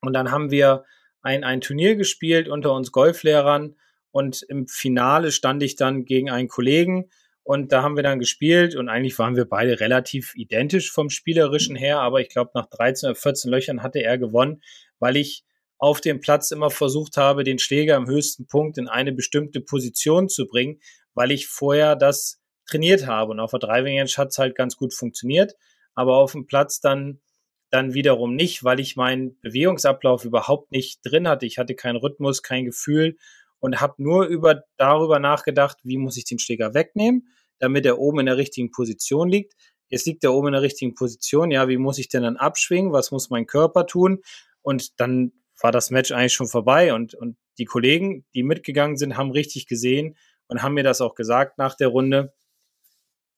[0.02, 0.86] Und dann haben wir
[1.22, 3.76] ein, ein Turnier gespielt unter uns Golflehrern
[4.12, 7.10] und im Finale stand ich dann gegen einen Kollegen
[7.46, 11.76] und da haben wir dann gespielt und eigentlich waren wir beide relativ identisch vom Spielerischen
[11.76, 14.64] her, aber ich glaube nach 13 oder 14 Löchern hatte er gewonnen,
[14.98, 15.46] weil ich
[15.78, 20.28] auf dem Platz immer versucht habe, den Schläger am höchsten Punkt in eine bestimmte Position
[20.28, 20.80] zu bringen,
[21.14, 23.34] weil ich vorher das trainiert habe.
[23.34, 25.54] Und auf der Driving Range hat es halt ganz gut funktioniert,
[25.94, 27.22] aber auf dem Platz dann,
[27.70, 31.46] dann wiederum nicht, weil ich meinen Bewegungsablauf überhaupt nicht drin hatte.
[31.46, 33.18] Ich hatte keinen Rhythmus, kein Gefühl
[33.60, 37.28] und habe nur über, darüber nachgedacht, wie muss ich den Schläger wegnehmen,
[37.60, 39.54] damit er oben in der richtigen Position liegt.
[39.90, 41.52] Jetzt liegt er oben in der richtigen Position.
[41.52, 42.92] Ja, wie muss ich denn dann abschwingen?
[42.92, 44.22] Was muss mein Körper tun?
[44.62, 49.16] Und dann war das Match eigentlich schon vorbei und, und die Kollegen, die mitgegangen sind,
[49.16, 52.34] haben richtig gesehen und haben mir das auch gesagt nach der Runde,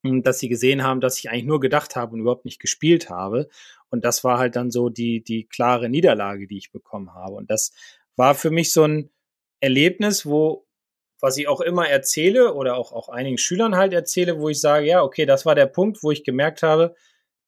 [0.04, 3.10] hm, dass sie gesehen haben, dass ich eigentlich nur gedacht habe und überhaupt nicht gespielt
[3.10, 3.50] habe.
[3.90, 7.36] Und das war halt dann so die, die klare Niederlage, die ich bekommen habe.
[7.36, 7.72] Und das
[8.16, 9.10] war für mich so ein
[9.60, 10.68] Erlebnis, wo,
[11.20, 14.86] was ich auch immer erzähle oder auch, auch einigen Schülern halt erzähle, wo ich sage,
[14.86, 16.96] ja, okay, das war der Punkt, wo ich gemerkt habe,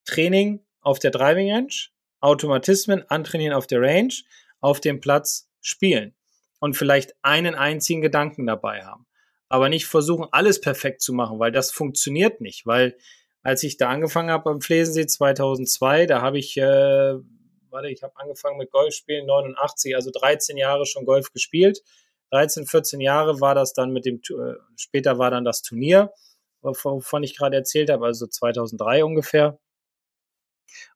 [0.05, 1.73] Training auf der Driving Range,
[2.21, 4.13] Automatismen antrainieren auf der Range,
[4.59, 6.15] auf dem Platz spielen
[6.59, 9.05] und vielleicht einen einzigen Gedanken dabei haben.
[9.47, 12.65] Aber nicht versuchen, alles perfekt zu machen, weil das funktioniert nicht.
[12.65, 12.97] Weil
[13.41, 17.15] als ich da angefangen habe am Flesensee 2002, da habe ich, äh,
[17.71, 21.81] warte, ich habe angefangen mit Golfspielen 89, also 13 Jahre schon Golf gespielt.
[22.31, 26.13] 13, 14 Jahre war das dann mit dem, äh, später war dann das Turnier,
[26.61, 29.59] wovon ich gerade erzählt habe, also 2003 ungefähr.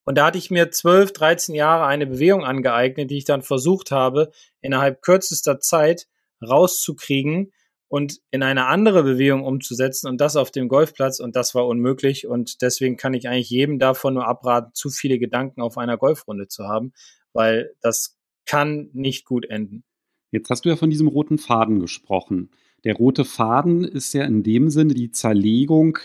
[0.06, 3.92] Und da hatte ich mir 12, 13 Jahre eine Bewegung angeeignet, die ich dann versucht
[3.92, 4.32] habe,
[4.62, 6.08] innerhalb kürzester Zeit
[6.42, 7.54] rauszukriegen
[7.94, 12.26] und in eine andere Bewegung umzusetzen und das auf dem Golfplatz und das war unmöglich
[12.26, 16.48] und deswegen kann ich eigentlich jedem davon nur abraten, zu viele Gedanken auf einer Golfrunde
[16.48, 16.94] zu haben,
[17.34, 19.84] weil das kann nicht gut enden.
[20.32, 22.50] Jetzt hast du ja von diesem roten Faden gesprochen.
[22.84, 26.00] Der rote Faden ist ja in dem Sinne die Zerlegung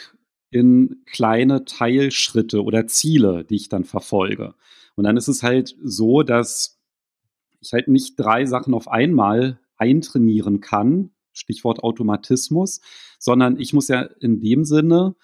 [0.50, 4.54] in kleine Teilschritte oder Ziele, die ich dann verfolge.
[4.94, 6.78] Und dann ist es halt so, dass
[7.60, 12.80] ich halt nicht drei Sachen auf einmal eintrainieren kann, Stichwort Automatismus,
[13.18, 15.14] sondern ich muss ja in dem Sinne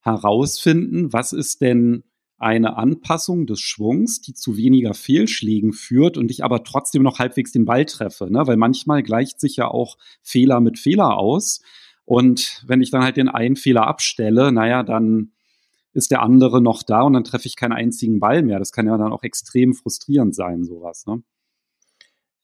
[0.00, 2.04] herausfinden, was ist denn
[2.42, 7.52] eine Anpassung des Schwungs, die zu weniger Fehlschlägen führt und ich aber trotzdem noch halbwegs
[7.52, 8.32] den Ball treffe.
[8.32, 8.44] Ne?
[8.44, 11.62] Weil manchmal gleicht sich ja auch Fehler mit Fehler aus.
[12.04, 15.30] Und wenn ich dann halt den einen Fehler abstelle, naja, dann
[15.92, 18.58] ist der andere noch da und dann treffe ich keinen einzigen Ball mehr.
[18.58, 21.06] Das kann ja dann auch extrem frustrierend sein, sowas.
[21.06, 21.22] Ne?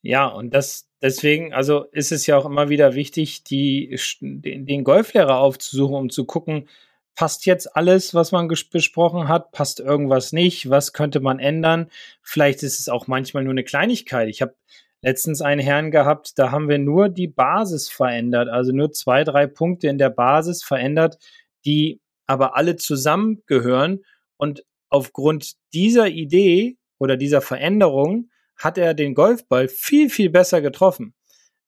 [0.02, 4.84] Ja, und das deswegen, also ist es ja auch immer wieder wichtig, die, den, den
[4.84, 6.68] Golflehrer aufzusuchen, um zu gucken,
[7.14, 11.90] passt jetzt alles, was man besprochen hat, passt irgendwas nicht, was könnte man ändern?
[12.22, 14.28] Vielleicht ist es auch manchmal nur eine Kleinigkeit.
[14.28, 14.54] Ich habe
[15.02, 19.46] letztens einen Herrn gehabt, da haben wir nur die Basis verändert, also nur zwei, drei
[19.46, 21.18] Punkte in der Basis verändert,
[21.64, 24.04] die aber alle zusammengehören.
[24.36, 31.14] Und aufgrund dieser Idee oder dieser Veränderung hat er den Golfball viel, viel besser getroffen.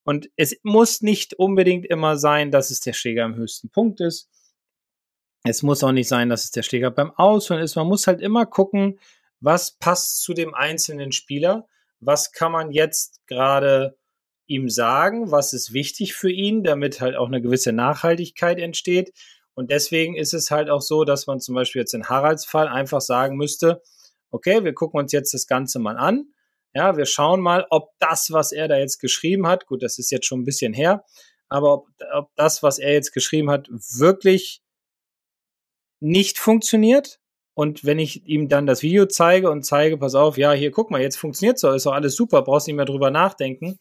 [0.03, 4.29] Und es muss nicht unbedingt immer sein, dass es der Schläger am höchsten Punkt ist.
[5.43, 7.75] Es muss auch nicht sein, dass es der Schläger beim Ausholen ist.
[7.75, 8.99] Man muss halt immer gucken,
[9.39, 11.67] was passt zu dem einzelnen Spieler,
[11.99, 13.97] was kann man jetzt gerade
[14.47, 19.13] ihm sagen, was ist wichtig für ihn, damit halt auch eine gewisse Nachhaltigkeit entsteht.
[19.53, 22.67] Und deswegen ist es halt auch so, dass man zum Beispiel jetzt in Haralds Fall
[22.67, 23.81] einfach sagen müsste,
[24.29, 26.33] okay, wir gucken uns jetzt das Ganze mal an.
[26.73, 30.11] Ja, wir schauen mal, ob das, was er da jetzt geschrieben hat, gut, das ist
[30.11, 31.03] jetzt schon ein bisschen her,
[31.49, 34.61] aber ob, ob das, was er jetzt geschrieben hat, wirklich
[35.99, 37.19] nicht funktioniert.
[37.53, 40.89] Und wenn ich ihm dann das Video zeige und zeige, pass auf, ja, hier, guck
[40.89, 43.77] mal, jetzt funktioniert so, ist doch alles super, brauchst nicht mehr drüber nachdenken,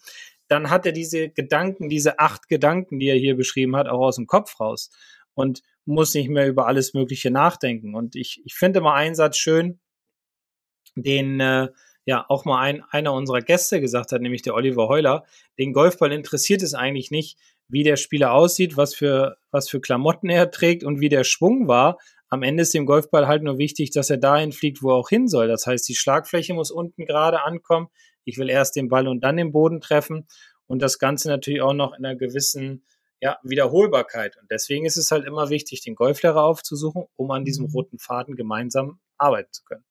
[0.49, 4.17] dann hat er diese Gedanken, diese acht Gedanken, die er hier beschrieben hat, auch aus
[4.17, 4.91] dem Kopf raus
[5.35, 7.95] und muss nicht mehr über alles Mögliche nachdenken.
[7.95, 9.81] Und ich, ich finde mal einen Satz schön,
[10.97, 11.69] den äh,
[12.07, 15.25] ja auch mal ein, einer unserer Gäste gesagt hat, nämlich der Oliver Heuler.
[15.59, 20.29] Den Golfball interessiert es eigentlich nicht, wie der Spieler aussieht, was für, was für Klamotten
[20.29, 21.99] er trägt und wie der Schwung war.
[22.29, 25.09] Am Ende ist dem Golfball halt nur wichtig, dass er dahin fliegt, wo er auch
[25.09, 25.49] hin soll.
[25.49, 27.89] Das heißt, die Schlagfläche muss unten gerade ankommen.
[28.25, 30.27] Ich will erst den Ball und dann den Boden treffen.
[30.67, 32.85] Und das Ganze natürlich auch noch in einer gewissen
[33.21, 34.37] ja, Wiederholbarkeit.
[34.41, 37.73] Und deswegen ist es halt immer wichtig, den Golflehrer aufzusuchen, um an diesem mhm.
[37.73, 39.85] roten Faden gemeinsam arbeiten zu können.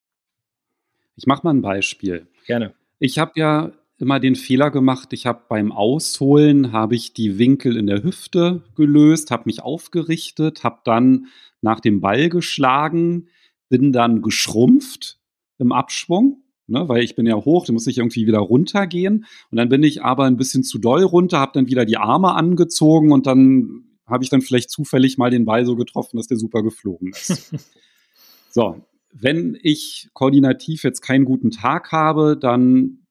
[1.19, 2.27] Ich mache mal ein Beispiel.
[2.47, 2.73] Gerne.
[2.97, 7.75] Ich habe ja immer den Fehler gemacht, ich habe beim Ausholen, habe ich die Winkel
[7.75, 11.27] in der Hüfte gelöst, habe mich aufgerichtet, habe dann
[11.59, 13.27] nach dem Ball geschlagen,
[13.67, 15.19] bin dann geschrumpft
[15.57, 19.25] im Abschwung, ne, weil ich bin ja hoch, da muss ich irgendwie wieder runtergehen.
[19.51, 22.33] Und dann bin ich aber ein bisschen zu doll runter, habe dann wieder die Arme
[22.33, 26.37] angezogen und dann habe ich dann vielleicht zufällig mal den Ball so getroffen, dass der
[26.37, 27.53] super geflogen ist.
[28.49, 33.05] so, wenn ich koordinativ jetzt keinen guten Tag habe, dann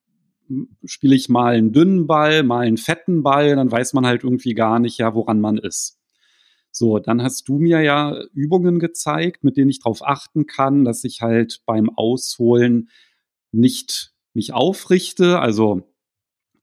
[0.85, 4.55] spiele ich mal einen dünnen Ball, mal einen fetten Ball, dann weiß man halt irgendwie
[4.55, 5.99] gar nicht, ja, woran man ist.
[6.71, 11.05] So, dann hast du mir ja Übungen gezeigt, mit denen ich darauf achten kann, dass
[11.05, 12.89] ich halt beim Ausholen
[13.53, 15.83] nicht mich aufrichte, also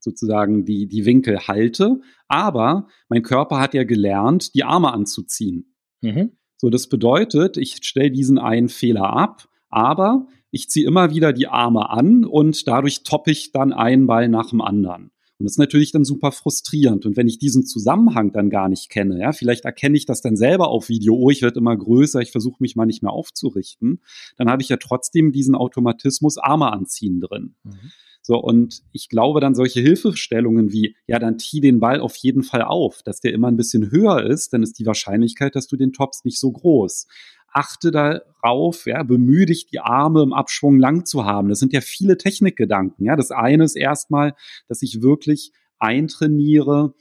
[0.00, 5.74] sozusagen die, die Winkel halte, aber mein Körper hat ja gelernt, die Arme anzuziehen.
[6.00, 6.36] Mhm.
[6.58, 11.48] So, das bedeutet, ich stelle diesen einen Fehler ab, aber ich ziehe immer wieder die
[11.48, 15.10] Arme an und dadurch toppe ich dann einen Ball nach dem anderen.
[15.38, 17.04] Und das ist natürlich dann super frustrierend.
[17.04, 20.36] Und wenn ich diesen Zusammenhang dann gar nicht kenne, ja, vielleicht erkenne ich das dann
[20.36, 24.00] selber auf Video, oh, ich werde immer größer, ich versuche mich mal nicht mehr aufzurichten,
[24.36, 27.54] dann habe ich ja trotzdem diesen Automatismus Arme anziehen drin.
[27.64, 27.92] Mhm.
[28.26, 32.42] So, und ich glaube dann solche Hilfestellungen wie, ja, dann zieh den Ball auf jeden
[32.42, 35.76] Fall auf, dass der immer ein bisschen höher ist, dann ist die Wahrscheinlichkeit, dass du
[35.76, 37.06] den toppst, nicht so groß.
[37.52, 41.48] Achte darauf, ja, bemühe dich, die Arme im Abschwung lang zu haben.
[41.48, 43.06] Das sind ja viele Technikgedanken.
[43.06, 44.34] Ja, das eine ist erstmal,
[44.68, 46.94] dass ich wirklich eintrainiere,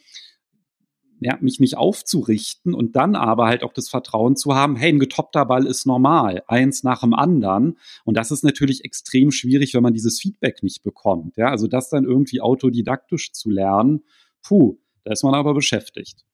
[1.20, 5.00] ja, mich nicht aufzurichten und dann aber halt auch das Vertrauen zu haben, hey, ein
[5.00, 7.78] getoppter Ball ist normal, eins nach dem anderen.
[8.04, 11.38] Und das ist natürlich extrem schwierig, wenn man dieses Feedback nicht bekommt.
[11.38, 14.04] Ja, also das dann irgendwie autodidaktisch zu lernen,
[14.44, 16.26] puh, da ist man aber beschäftigt.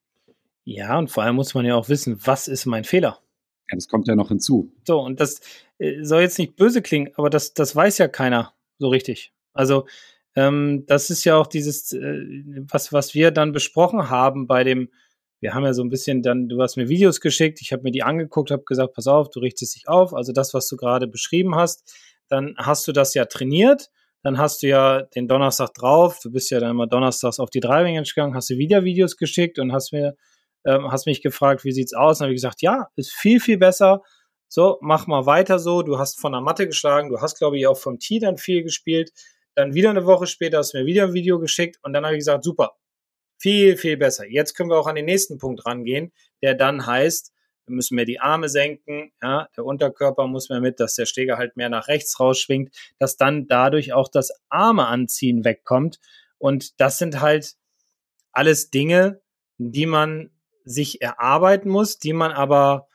[0.64, 3.20] Ja, und vor allem muss man ja auch wissen, was ist mein Fehler?
[3.72, 4.72] Ja, das kommt ja noch hinzu.
[4.86, 5.40] So, und das
[5.80, 9.34] äh, soll jetzt nicht böse klingen, aber das, das weiß ja keiner so richtig.
[9.54, 9.86] Also
[10.36, 12.22] ähm, das ist ja auch dieses, äh,
[12.70, 14.90] was, was wir dann besprochen haben bei dem,
[15.40, 17.92] wir haben ja so ein bisschen dann, du hast mir Videos geschickt, ich habe mir
[17.92, 21.08] die angeguckt, habe gesagt, pass auf, du richtest dich auf, also das, was du gerade
[21.08, 21.96] beschrieben hast,
[22.28, 23.90] dann hast du das ja trainiert,
[24.24, 27.60] dann hast du ja den Donnerstag drauf, du bist ja dann immer donnerstags auf die
[27.60, 30.16] Driving gegangen, hast du wieder Videos geschickt und hast mir,
[30.66, 32.20] ähm, hast mich gefragt, wie sieht's aus?
[32.20, 34.02] Und habe ich gesagt, ja, ist viel, viel besser.
[34.48, 35.82] So, mach mal weiter so.
[35.82, 38.64] Du hast von der Matte geschlagen, du hast, glaube ich, auch vom Tee dann viel
[38.64, 39.12] gespielt.
[39.56, 42.16] Dann wieder eine Woche später hast du mir wieder ein Video geschickt und dann habe
[42.16, 42.78] ich gesagt, super,
[43.38, 44.28] viel, viel besser.
[44.28, 47.34] Jetzt können wir auch an den nächsten Punkt rangehen, der dann heißt,
[47.66, 51.38] wir müssen mehr die Arme senken, ja, der Unterkörper muss mehr mit, dass der Schläger
[51.38, 56.00] halt mehr nach rechts rausschwingt, dass dann dadurch auch das Arme anziehen wegkommt.
[56.38, 57.56] Und das sind halt
[58.32, 59.22] alles Dinge,
[59.58, 60.32] die man
[60.64, 62.88] sich erarbeiten muss, die man aber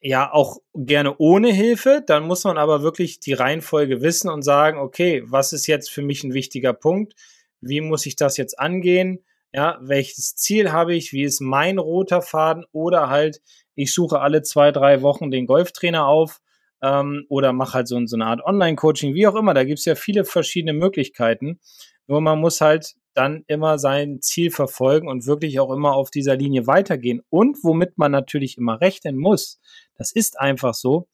[0.00, 2.02] ja auch gerne ohne Hilfe.
[2.06, 6.02] Dann muss man aber wirklich die Reihenfolge wissen und sagen, okay, was ist jetzt für
[6.02, 7.14] mich ein wichtiger Punkt?
[7.60, 9.24] Wie muss ich das jetzt angehen?
[9.52, 11.12] Ja, welches Ziel habe ich?
[11.12, 12.64] Wie ist mein roter Faden?
[12.72, 13.40] Oder halt,
[13.74, 16.40] ich suche alle zwei, drei Wochen den Golftrainer auf
[16.82, 19.54] ähm, oder mache halt so, so eine Art Online-Coaching, wie auch immer.
[19.54, 21.60] Da gibt es ja viele verschiedene Möglichkeiten.
[22.06, 26.36] Nur man muss halt dann immer sein Ziel verfolgen und wirklich auch immer auf dieser
[26.36, 27.22] Linie weitergehen.
[27.30, 29.60] Und womit man natürlich immer rechnen muss,
[29.96, 31.08] das ist einfach so,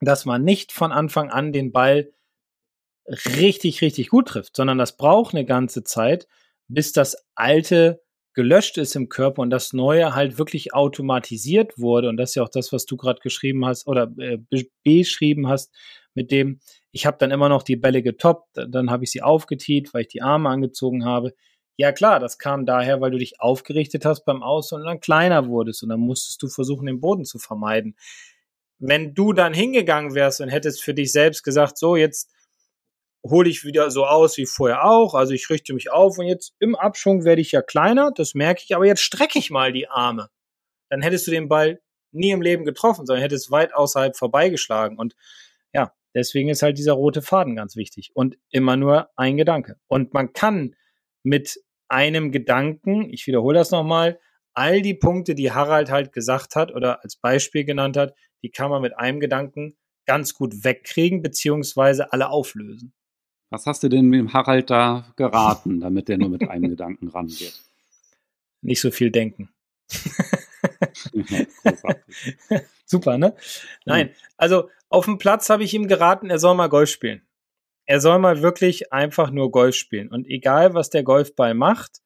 [0.00, 2.12] dass man nicht von Anfang an den Ball
[3.06, 6.28] richtig, richtig gut trifft, sondern das braucht eine ganze Zeit,
[6.68, 8.02] bis das alte
[8.34, 12.08] gelöscht ist im Körper und das Neue halt wirklich automatisiert wurde.
[12.08, 14.38] Und das ist ja auch das, was du gerade geschrieben hast oder äh,
[14.84, 15.72] beschrieben hast,
[16.14, 19.94] mit dem, ich habe dann immer noch die Bälle getoppt, dann habe ich sie aufgetiet,
[19.94, 21.34] weil ich die Arme angezogen habe.
[21.76, 25.48] Ja klar, das kam daher, weil du dich aufgerichtet hast beim Aus und dann kleiner
[25.48, 27.96] wurdest und dann musstest du versuchen, den Boden zu vermeiden.
[28.78, 32.30] Wenn du dann hingegangen wärst und hättest für dich selbst gesagt, so jetzt
[33.24, 35.14] hole ich wieder so aus wie vorher auch.
[35.14, 38.62] Also ich richte mich auf und jetzt im Abschwung werde ich ja kleiner, das merke
[38.64, 40.28] ich, aber jetzt strecke ich mal die Arme.
[40.88, 41.80] Dann hättest du den Ball
[42.12, 44.98] nie im Leben getroffen, sondern hättest weit außerhalb vorbeigeschlagen.
[44.98, 45.14] Und
[45.72, 49.76] ja, deswegen ist halt dieser rote Faden ganz wichtig und immer nur ein Gedanke.
[49.86, 50.74] Und man kann
[51.22, 54.18] mit einem Gedanken, ich wiederhole das nochmal,
[54.54, 58.70] all die Punkte, die Harald halt gesagt hat oder als Beispiel genannt hat, die kann
[58.70, 62.92] man mit einem Gedanken ganz gut wegkriegen, beziehungsweise alle auflösen.
[63.52, 67.60] Was hast du denn dem Harald da geraten, damit der nur mit einem Gedanken rangeht?
[68.62, 69.50] Nicht so viel denken.
[72.86, 73.36] Super, ne?
[73.84, 77.20] Nein, also auf dem Platz habe ich ihm geraten, er soll mal Golf spielen.
[77.84, 80.08] Er soll mal wirklich einfach nur Golf spielen.
[80.08, 82.00] Und egal, was der Golfball macht,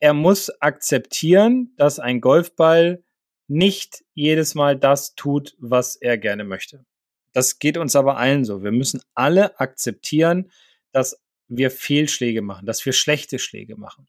[0.00, 3.02] er muss akzeptieren, dass ein Golfball
[3.48, 6.84] nicht jedes Mal das tut, was er gerne möchte.
[7.32, 8.62] Das geht uns aber allen so.
[8.62, 10.50] Wir müssen alle akzeptieren,
[10.92, 14.06] dass wir Fehlschläge machen, dass wir schlechte Schläge machen.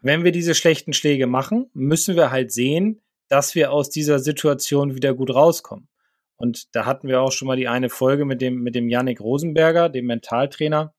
[0.00, 4.94] Wenn wir diese schlechten Schläge machen, müssen wir halt sehen, dass wir aus dieser Situation
[4.94, 5.88] wieder gut rauskommen.
[6.36, 9.20] Und da hatten wir auch schon mal die eine Folge mit dem, mit dem Yannick
[9.20, 10.92] Rosenberger, dem Mentaltrainer,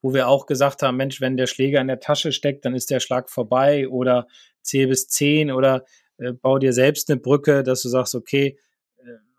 [0.00, 2.90] wo wir auch gesagt haben, Mensch, wenn der Schläger in der Tasche steckt, dann ist
[2.90, 4.28] der Schlag vorbei oder
[4.62, 5.84] zähl bis zehn oder
[6.18, 8.56] äh, bau dir selbst eine Brücke, dass du sagst, okay,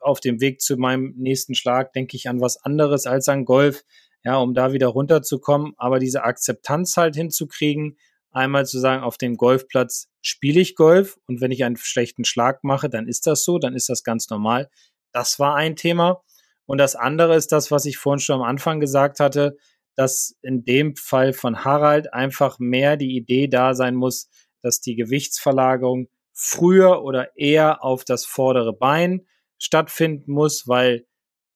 [0.05, 3.83] auf dem Weg zu meinem nächsten Schlag denke ich an was anderes als an Golf,
[4.23, 5.73] ja, um da wieder runterzukommen.
[5.77, 7.97] Aber diese Akzeptanz halt hinzukriegen,
[8.31, 12.63] einmal zu sagen, auf dem Golfplatz spiele ich Golf und wenn ich einen schlechten Schlag
[12.63, 14.69] mache, dann ist das so, dann ist das ganz normal.
[15.11, 16.21] Das war ein Thema.
[16.65, 19.57] Und das andere ist das, was ich vorhin schon am Anfang gesagt hatte,
[19.95, 24.29] dass in dem Fall von Harald einfach mehr die Idee da sein muss,
[24.61, 29.25] dass die Gewichtsverlagerung früher oder eher auf das vordere Bein
[29.57, 31.05] stattfinden muss, weil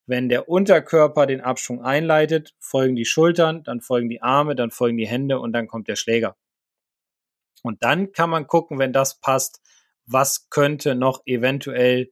[0.05, 4.97] wenn der Unterkörper den Abschwung einleitet, folgen die Schultern, dann folgen die Arme, dann folgen
[4.97, 6.35] die Hände und dann kommt der Schläger.
[7.61, 9.61] Und dann kann man gucken, wenn das passt,
[10.05, 12.09] was könnte noch eventuell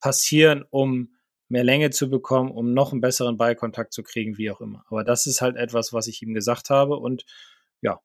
[0.00, 1.16] passieren, um
[1.48, 4.84] mehr Länge zu bekommen, um noch einen besseren Ballkontakt zu kriegen, wie auch immer.
[4.88, 7.24] Aber das ist halt etwas, was ich ihm gesagt habe und
[7.80, 8.00] ja,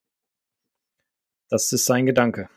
[1.50, 2.50] das ist sein Gedanke.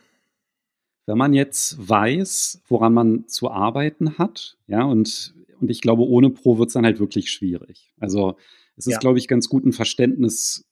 [1.08, 6.28] Wenn man jetzt weiß, woran man zu arbeiten hat, ja, und, und ich glaube, ohne
[6.28, 7.94] Pro wird es dann halt wirklich schwierig.
[7.98, 8.36] Also
[8.76, 8.98] es ist, ja.
[8.98, 10.68] glaube ich, ganz gut, ein Verständnis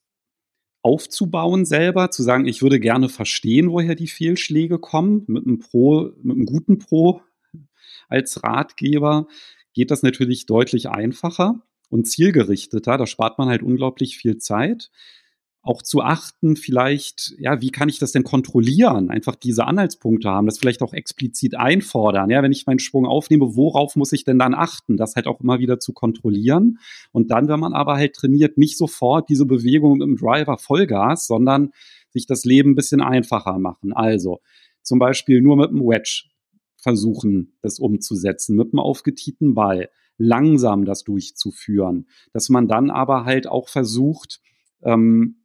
[0.83, 5.23] aufzubauen selber, zu sagen, ich würde gerne verstehen, woher die Fehlschläge kommen.
[5.25, 7.21] Mit einem Pro, mit einem guten Pro
[8.07, 9.25] als Ratgeber
[9.73, 12.99] geht das natürlich deutlich einfacher und zielgerichteter.
[12.99, 14.91] Da spart man halt unglaublich viel Zeit
[15.67, 19.09] auch zu achten, vielleicht, ja, wie kann ich das denn kontrollieren?
[19.09, 22.29] Einfach diese Anhaltspunkte haben, das vielleicht auch explizit einfordern.
[22.29, 24.97] Ja, wenn ich meinen Schwung aufnehme, worauf muss ich denn dann achten?
[24.97, 26.79] Das halt auch immer wieder zu kontrollieren.
[27.11, 31.71] Und dann, wenn man aber halt trainiert, nicht sofort diese Bewegung im Driver Vollgas, sondern
[32.09, 33.93] sich das Leben ein bisschen einfacher machen.
[33.93, 34.39] Also
[34.81, 36.23] zum Beispiel nur mit dem Wedge
[36.77, 43.47] versuchen, das umzusetzen, mit einem aufgetieten Ball langsam das durchzuführen, dass man dann aber halt
[43.47, 44.39] auch versucht,
[44.83, 45.43] ähm,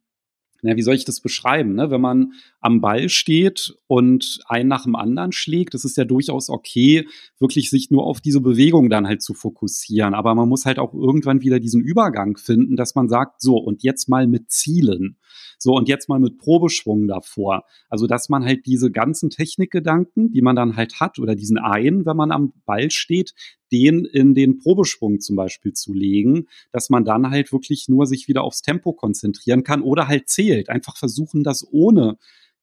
[0.63, 1.75] na, wie soll ich das beschreiben?
[1.75, 1.91] Ne?
[1.91, 6.49] Wenn man am Ball steht und einen nach dem anderen schlägt, das ist ja durchaus
[6.49, 10.13] okay, wirklich sich nur auf diese Bewegung dann halt zu fokussieren.
[10.13, 13.83] Aber man muss halt auch irgendwann wieder diesen Übergang finden, dass man sagt, so, und
[13.83, 15.17] jetzt mal mit Zielen.
[15.63, 17.63] So, und jetzt mal mit Probeschwung davor.
[17.89, 22.05] Also, dass man halt diese ganzen Technikgedanken, die man dann halt hat, oder diesen einen,
[22.05, 23.33] wenn man am Ball steht,
[23.71, 28.27] den in den Probeschwung zum Beispiel zu legen, dass man dann halt wirklich nur sich
[28.27, 30.67] wieder aufs Tempo konzentrieren kann oder halt zählt.
[30.67, 32.17] Einfach versuchen, das ohne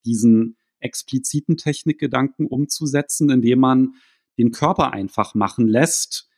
[0.04, 3.94] diesen expliziten Technikgedanken umzusetzen, indem man
[4.36, 6.29] den Körper einfach machen lässt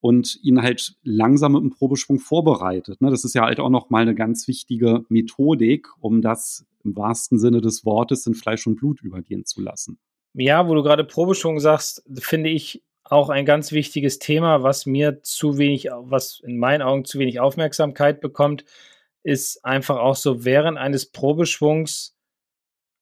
[0.00, 3.00] und ihn halt langsam mit dem Probeschwung vorbereitet.
[3.00, 3.10] Ne?
[3.10, 7.38] Das ist ja halt auch noch mal eine ganz wichtige Methodik, um das im wahrsten
[7.38, 9.98] Sinne des Wortes in Fleisch und Blut übergehen zu lassen.
[10.34, 15.22] Ja, wo du gerade Probeschwung sagst, finde ich auch ein ganz wichtiges Thema, was mir
[15.22, 18.64] zu wenig, was in meinen Augen zu wenig Aufmerksamkeit bekommt,
[19.22, 22.14] ist einfach auch so während eines Probeschwungs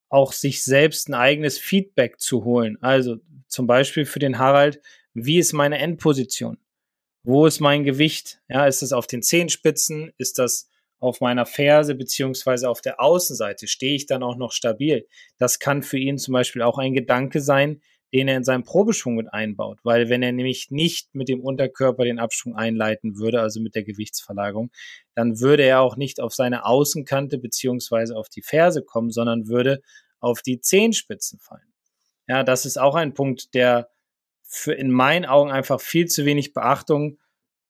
[0.09, 2.79] auch sich selbst ein eigenes Feedback zu holen.
[2.81, 3.17] Also
[3.49, 4.81] zum Beispiel für den Harald,
[5.15, 6.59] wie ist meine Endposition?
[7.27, 8.41] Wo ist mein Gewicht?
[8.49, 10.13] Ja, ist das auf den Zehenspitzen?
[10.17, 10.69] Ist das
[11.01, 13.67] auf meiner Ferse beziehungsweise auf der Außenseite?
[13.67, 15.09] Stehe ich dann auch noch stabil?
[15.37, 17.83] Das kann für ihn zum Beispiel auch ein Gedanke sein,
[18.15, 19.81] den er in seinem Probeschwung mit einbaut.
[19.83, 23.83] Weil wenn er nämlich nicht mit dem Unterkörper den Abschwung einleiten würde, also mit der
[23.83, 24.71] Gewichtsverlagerung,
[25.17, 29.83] dann würde er auch nicht auf seine Außenkante beziehungsweise auf die Ferse kommen, sondern würde
[30.21, 31.75] auf die Zehenspitzen fallen.
[32.29, 33.89] Ja, das ist auch ein Punkt, der
[34.57, 37.19] für in meinen Augen einfach viel zu wenig Beachtung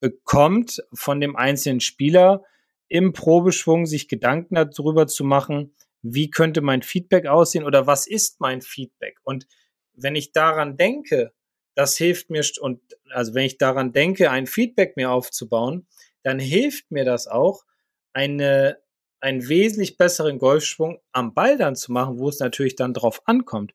[0.00, 2.44] bekommt von dem einzelnen Spieler
[2.88, 8.40] im Probeschwung, sich Gedanken darüber zu machen, wie könnte mein Feedback aussehen oder was ist
[8.40, 9.18] mein Feedback?
[9.24, 9.46] Und
[9.94, 11.32] wenn ich daran denke,
[11.74, 12.80] das hilft mir, und
[13.10, 15.86] also wenn ich daran denke, ein Feedback mir aufzubauen,
[16.22, 17.64] dann hilft mir das auch,
[18.12, 18.78] eine,
[19.20, 23.74] einen wesentlich besseren Golfschwung am Ball dann zu machen, wo es natürlich dann drauf ankommt.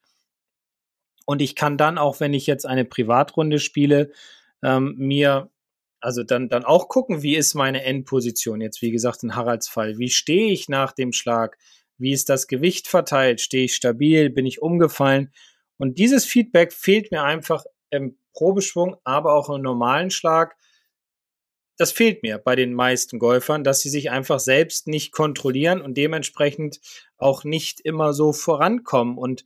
[1.26, 4.12] Und ich kann dann auch, wenn ich jetzt eine Privatrunde spiele,
[4.64, 5.50] ähm, mir
[6.02, 10.00] also dann, dann auch gucken, wie ist meine Endposition jetzt, wie gesagt, in Haralds Fall.
[10.00, 11.58] Wie stehe ich nach dem Schlag?
[11.98, 13.40] Wie ist das Gewicht verteilt?
[13.40, 14.32] Stehe ich stabil?
[14.32, 15.32] Bin ich umgefallen?
[15.78, 20.56] Und dieses Feedback fehlt mir einfach im Probeschwung, aber auch im normalen Schlag.
[21.78, 25.96] Das fehlt mir bei den meisten Golfern, dass sie sich einfach selbst nicht kontrollieren und
[25.96, 26.80] dementsprechend
[27.18, 29.46] auch nicht immer so vorankommen und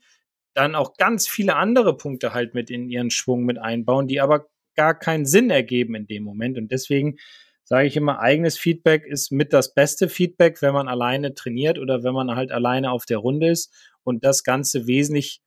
[0.56, 4.48] dann auch ganz viele andere Punkte halt mit in ihren Schwung mit einbauen, die aber
[4.76, 6.58] gar keinen Sinn ergeben in dem Moment.
[6.58, 7.18] Und deswegen
[7.64, 12.04] sage ich immer, eigenes Feedback ist mit das beste Feedback, wenn man alleine trainiert oder
[12.04, 15.42] wenn man halt alleine auf der Runde ist und das Ganze wesentlich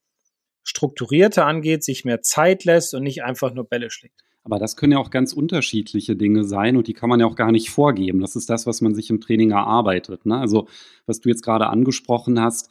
[0.65, 4.21] strukturierter angeht, sich mehr Zeit lässt und nicht einfach nur Bälle schlägt.
[4.45, 7.37] Aber das können ja auch ganz unterschiedliche Dinge sein und die kann man ja auch
[7.37, 8.21] gar nicht vorgeben.
[8.21, 10.25] Das ist das, was man sich im Training erarbeitet.
[10.25, 10.39] Ne?
[10.39, 10.69] Also,
[11.07, 12.71] was du jetzt gerade angesprochen hast,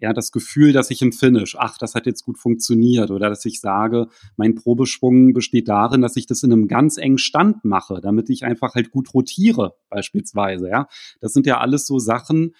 [0.00, 3.44] ja, das Gefühl, dass ich im Finish, ach, das hat jetzt gut funktioniert oder dass
[3.44, 8.00] ich sage, mein Probeschwung besteht darin, dass ich das in einem ganz engen Stand mache,
[8.00, 10.88] damit ich einfach halt gut rotiere, beispielsweise, ja.
[11.20, 12.54] Das sind ja alles so Sachen,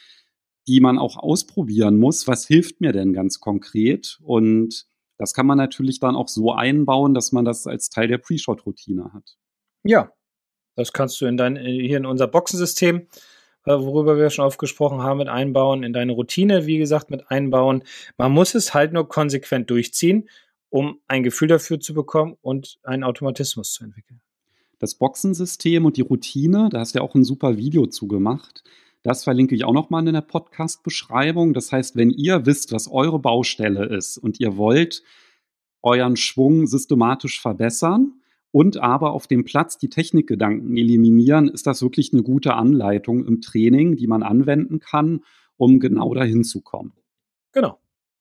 [0.67, 2.27] die man auch ausprobieren muss.
[2.29, 4.19] Was hilft mir denn ganz konkret?
[4.23, 4.87] Und
[5.17, 9.13] das kann man natürlich dann auch so einbauen, dass man das als Teil der Pre-Shot-Routine
[9.13, 9.37] hat.
[9.83, 10.13] Ja,
[10.77, 13.07] das kannst du in dein, hier in unser Boxensystem, äh,
[13.69, 17.85] worüber wir schon aufgesprochen haben, mit einbauen, in deine Routine, wie gesagt, mit einbauen.
[18.17, 20.29] Man muss es halt nur konsequent durchziehen,
[20.71, 24.21] um ein Gefühl dafür zu bekommen und einen Automatismus zu entwickeln.
[24.79, 28.63] Das Boxensystem und die Routine, da hast du ja auch ein super Video zugemacht.
[29.03, 31.55] Das verlinke ich auch nochmal in der Podcast-Beschreibung.
[31.55, 35.03] Das heißt, wenn ihr wisst, was eure Baustelle ist und ihr wollt
[35.83, 38.18] euren Schwung systematisch verbessern
[38.51, 43.41] und aber auf dem Platz die Technikgedanken eliminieren, ist das wirklich eine gute Anleitung im
[43.41, 45.23] Training, die man anwenden kann,
[45.57, 46.93] um genau dahin zu kommen.
[47.53, 47.79] Genau.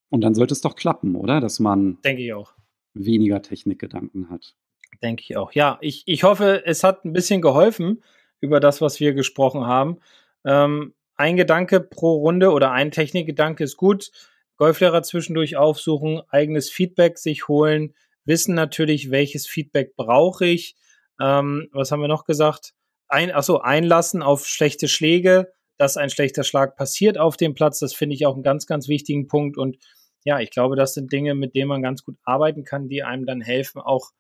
[0.09, 1.39] Und dann sollte es doch klappen, oder?
[1.39, 2.53] Dass man Denke ich auch.
[2.93, 4.55] weniger Technikgedanken hat.
[5.01, 5.51] Denke ich auch.
[5.51, 8.01] Ja, ich, ich hoffe, es hat ein bisschen geholfen
[8.39, 9.97] über das, was wir gesprochen haben.
[10.45, 14.11] Ähm, ein Gedanke pro Runde oder ein Technikgedanke ist gut.
[14.57, 17.93] Golflehrer zwischendurch aufsuchen, eigenes Feedback sich holen,
[18.27, 20.75] wissen natürlich, welches Feedback brauche ich.
[21.19, 22.73] Ähm, was haben wir noch gesagt?
[23.07, 27.79] Ein, achso, einlassen auf schlechte Schläge, dass ein schlechter Schlag passiert auf dem Platz.
[27.79, 29.57] Das finde ich auch einen ganz, ganz wichtigen Punkt.
[29.57, 29.77] Und
[30.23, 33.25] ja, ich glaube, das sind Dinge, mit denen man ganz gut arbeiten kann, die einem
[33.25, 34.11] dann helfen, auch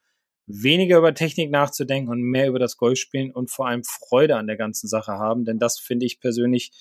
[0.45, 4.55] weniger über Technik nachzudenken und mehr über das Golfspielen und vor allem Freude an der
[4.55, 5.43] ganzen Sache haben.
[5.43, 6.71] Denn das finde ich persönlich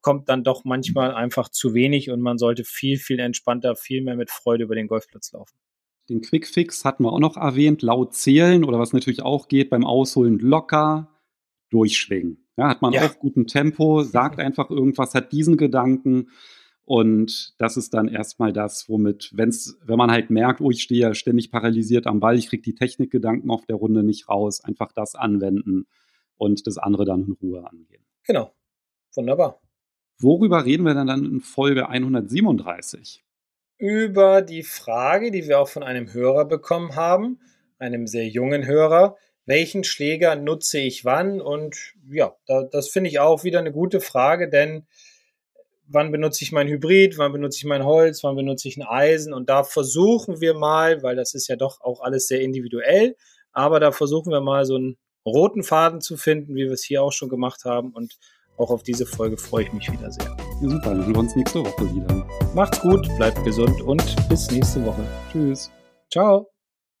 [0.00, 4.16] kommt dann doch manchmal einfach zu wenig und man sollte viel, viel entspannter, viel mehr
[4.16, 5.58] mit Freude über den Golfplatz laufen.
[6.08, 9.84] Den Quickfix hatten wir auch noch erwähnt, laut zählen oder was natürlich auch geht beim
[9.84, 11.08] Ausholen locker
[11.70, 12.46] durchschwingen.
[12.56, 13.06] Ja, hat man ja.
[13.06, 16.28] auch guten Tempo, sagt einfach irgendwas, hat diesen Gedanken
[16.90, 21.00] und das ist dann erstmal das, womit, wenn's, wenn man halt merkt, oh, ich stehe
[21.00, 24.90] ja ständig paralysiert am Ball, ich kriege die Technikgedanken auf der Runde nicht raus, einfach
[24.90, 25.86] das anwenden
[26.36, 28.04] und das andere dann in Ruhe angehen.
[28.24, 28.52] Genau.
[29.14, 29.60] Wunderbar.
[30.18, 33.24] Worüber reden wir dann in Folge 137?
[33.80, 37.40] Über die Frage, die wir auch von einem Hörer bekommen haben,
[37.78, 39.16] einem sehr jungen Hörer,
[39.46, 41.40] welchen Schläger nutze ich wann?
[41.40, 44.86] Und ja, da, das finde ich auch wieder eine gute Frage, denn
[45.88, 49.32] wann benutze ich mein Hybrid, wann benutze ich mein Holz, wann benutze ich ein Eisen.
[49.32, 53.16] Und da versuchen wir mal, weil das ist ja doch auch alles sehr individuell,
[53.50, 57.02] aber da versuchen wir mal so einen roten Faden zu finden, wie wir es hier
[57.02, 57.92] auch schon gemacht haben.
[57.94, 58.18] Und
[58.58, 60.36] auch auf diese Folge freue ich mich wieder sehr.
[60.60, 62.26] Super, dann hören wir uns nächste Woche wieder.
[62.54, 65.02] Macht's gut, bleibt gesund und bis nächste Woche.
[65.32, 65.70] Tschüss.
[66.10, 66.48] Ciao.